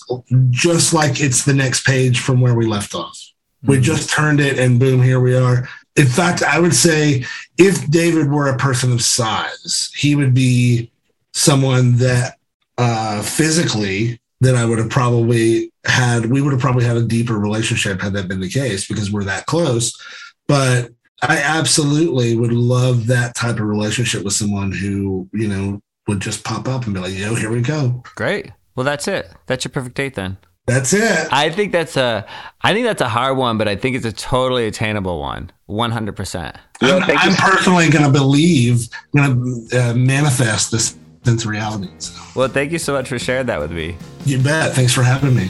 just 0.49 0.93
like 0.93 1.19
it's 1.19 1.43
the 1.43 1.53
next 1.53 1.85
page 1.85 2.21
from 2.21 2.39
where 2.39 2.55
we 2.55 2.65
left 2.65 2.95
off. 2.95 3.17
Mm-hmm. 3.63 3.71
We 3.71 3.81
just 3.81 4.09
turned 4.09 4.39
it, 4.39 4.57
and 4.57 4.79
boom, 4.79 5.03
here 5.03 5.19
we 5.19 5.35
are. 5.35 5.67
In 5.97 6.07
fact, 6.07 6.41
I 6.41 6.59
would 6.59 6.73
say 6.73 7.25
if 7.57 7.89
David 7.91 8.31
were 8.31 8.47
a 8.47 8.57
person 8.57 8.93
of 8.93 9.01
size, 9.01 9.91
he 9.95 10.15
would 10.15 10.33
be 10.33 10.91
someone 11.33 11.97
that 11.97 12.37
uh, 12.77 13.21
physically 13.21 14.21
that 14.41 14.55
I 14.55 14.65
would 14.65 14.77
have 14.77 14.89
probably 14.89 15.71
had, 15.85 16.27
we 16.27 16.41
would 16.41 16.53
have 16.53 16.61
probably 16.61 16.85
had 16.85 16.97
a 16.97 17.03
deeper 17.03 17.37
relationship 17.37 18.01
had 18.01 18.13
that 18.13 18.27
been 18.27 18.39
the 18.39 18.49
case 18.49 18.87
because 18.87 19.11
we're 19.11 19.25
that 19.25 19.45
close. 19.45 19.93
But 20.47 20.91
I 21.21 21.37
absolutely 21.37 22.35
would 22.35 22.53
love 22.53 23.07
that 23.07 23.35
type 23.35 23.55
of 23.55 23.65
relationship 23.65 24.23
with 24.23 24.33
someone 24.33 24.71
who, 24.71 25.29
you 25.33 25.47
know, 25.47 25.81
would 26.07 26.21
just 26.21 26.43
pop 26.43 26.67
up 26.67 26.85
and 26.85 26.93
be 26.93 27.01
like, 27.01 27.13
yo, 27.13 27.35
here 27.35 27.51
we 27.51 27.61
go. 27.61 28.01
Great. 28.15 28.51
Well, 28.75 28.85
that's 28.85 29.07
it. 29.07 29.29
That's 29.45 29.65
your 29.65 29.71
perfect 29.71 29.95
date 29.95 30.15
then. 30.15 30.37
That's 30.65 30.93
it. 30.93 31.27
I 31.31 31.49
think 31.49 31.71
that's 31.71 31.97
a, 31.97 32.25
I 32.61 32.73
think 32.73 32.85
that's 32.85 33.01
a 33.01 33.09
hard 33.09 33.37
one, 33.37 33.57
but 33.57 33.67
I 33.67 33.75
think 33.75 33.95
it's 33.95 34.05
a 34.05 34.11
totally 34.11 34.67
attainable 34.67 35.19
one. 35.19 35.51
100%. 35.67 36.55
I'm, 36.81 37.03
I'm 37.03 37.35
personally 37.35 37.89
going 37.89 38.05
to 38.05 38.11
believe, 38.11 38.87
going 39.15 39.67
to 39.69 39.79
uh, 39.79 39.93
manifest 39.95 40.71
this 40.71 40.95
into 41.25 41.49
reality. 41.49 41.89
So. 41.99 42.21
Well, 42.35 42.47
thank 42.47 42.71
you 42.71 42.79
so 42.79 42.93
much 42.93 43.07
for 43.09 43.19
sharing 43.19 43.47
that 43.47 43.59
with 43.59 43.71
me. 43.71 43.97
You 44.25 44.39
bet. 44.39 44.73
Thanks 44.73 44.93
for 44.93 45.03
having 45.03 45.35
me. 45.35 45.49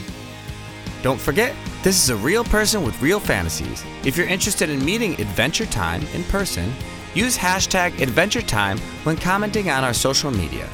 Don't 1.02 1.20
forget, 1.20 1.54
this 1.82 2.02
is 2.02 2.10
a 2.10 2.16
real 2.16 2.44
person 2.44 2.84
with 2.84 3.00
real 3.00 3.20
fantasies. 3.20 3.82
If 4.04 4.16
you're 4.16 4.26
interested 4.26 4.68
in 4.68 4.84
meeting 4.84 5.18
Adventure 5.20 5.66
Time 5.66 6.02
in 6.14 6.24
person, 6.24 6.72
use 7.14 7.36
hashtag 7.38 8.00
Adventure 8.00 8.42
Time 8.42 8.78
when 9.04 9.16
commenting 9.16 9.70
on 9.70 9.82
our 9.82 9.94
social 9.94 10.30
media. 10.30 10.68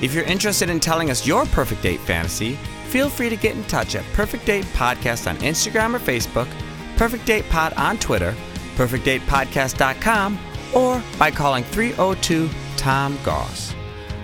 If 0.00 0.14
you're 0.14 0.24
interested 0.24 0.70
in 0.70 0.80
telling 0.80 1.10
us 1.10 1.26
your 1.26 1.46
perfect 1.46 1.82
date 1.82 2.00
fantasy, 2.00 2.54
feel 2.88 3.08
free 3.08 3.28
to 3.28 3.36
get 3.36 3.56
in 3.56 3.64
touch 3.64 3.96
at 3.96 4.04
Perfect 4.12 4.46
Date 4.46 4.64
Podcast 4.66 5.28
on 5.28 5.36
Instagram 5.38 5.94
or 5.94 5.98
Facebook, 5.98 6.48
Perfect 6.96 7.26
Date 7.26 7.48
Pod 7.48 7.72
on 7.74 7.98
Twitter, 7.98 8.34
perfectdatepodcast.com, 8.76 10.38
or 10.74 11.02
by 11.18 11.30
calling 11.30 11.64
302 11.64 12.48
Tom 12.76 13.18
Goss. 13.24 13.74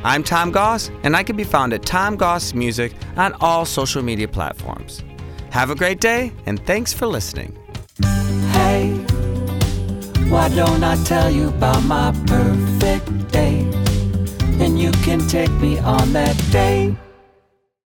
I'm 0.03 0.23
Tom 0.23 0.51
Goss, 0.51 0.91
and 1.03 1.15
I 1.15 1.23
can 1.23 1.37
be 1.37 1.45
found 1.45 1.75
at 1.75 1.83
Tom 1.83 2.17
Goss 2.17 2.55
Music 2.55 2.95
on 3.17 3.35
all 3.41 3.67
social 3.67 4.03
media 4.03 4.27
platforms. 4.27 5.05
Have 5.51 5.69
a 5.69 5.75
great 5.75 6.01
day, 6.01 6.33
and 6.47 6.65
thanks 6.67 6.91
for 6.91 7.07
listening. 7.07 7.55
Hey, 8.53 8.93
why 10.31 10.49
don't 10.49 10.83
I 10.83 10.97
tell 11.05 11.31
you 11.31 11.49
about 11.49 11.85
my 11.85 12.13
perfect 12.27 13.31
day? 13.31 13.59
And 14.59 14.81
you 14.81 14.91
can 15.03 15.21
take 15.29 15.51
me 15.53 15.79
on 15.81 16.15
that 16.15 16.35
date. 16.51 16.97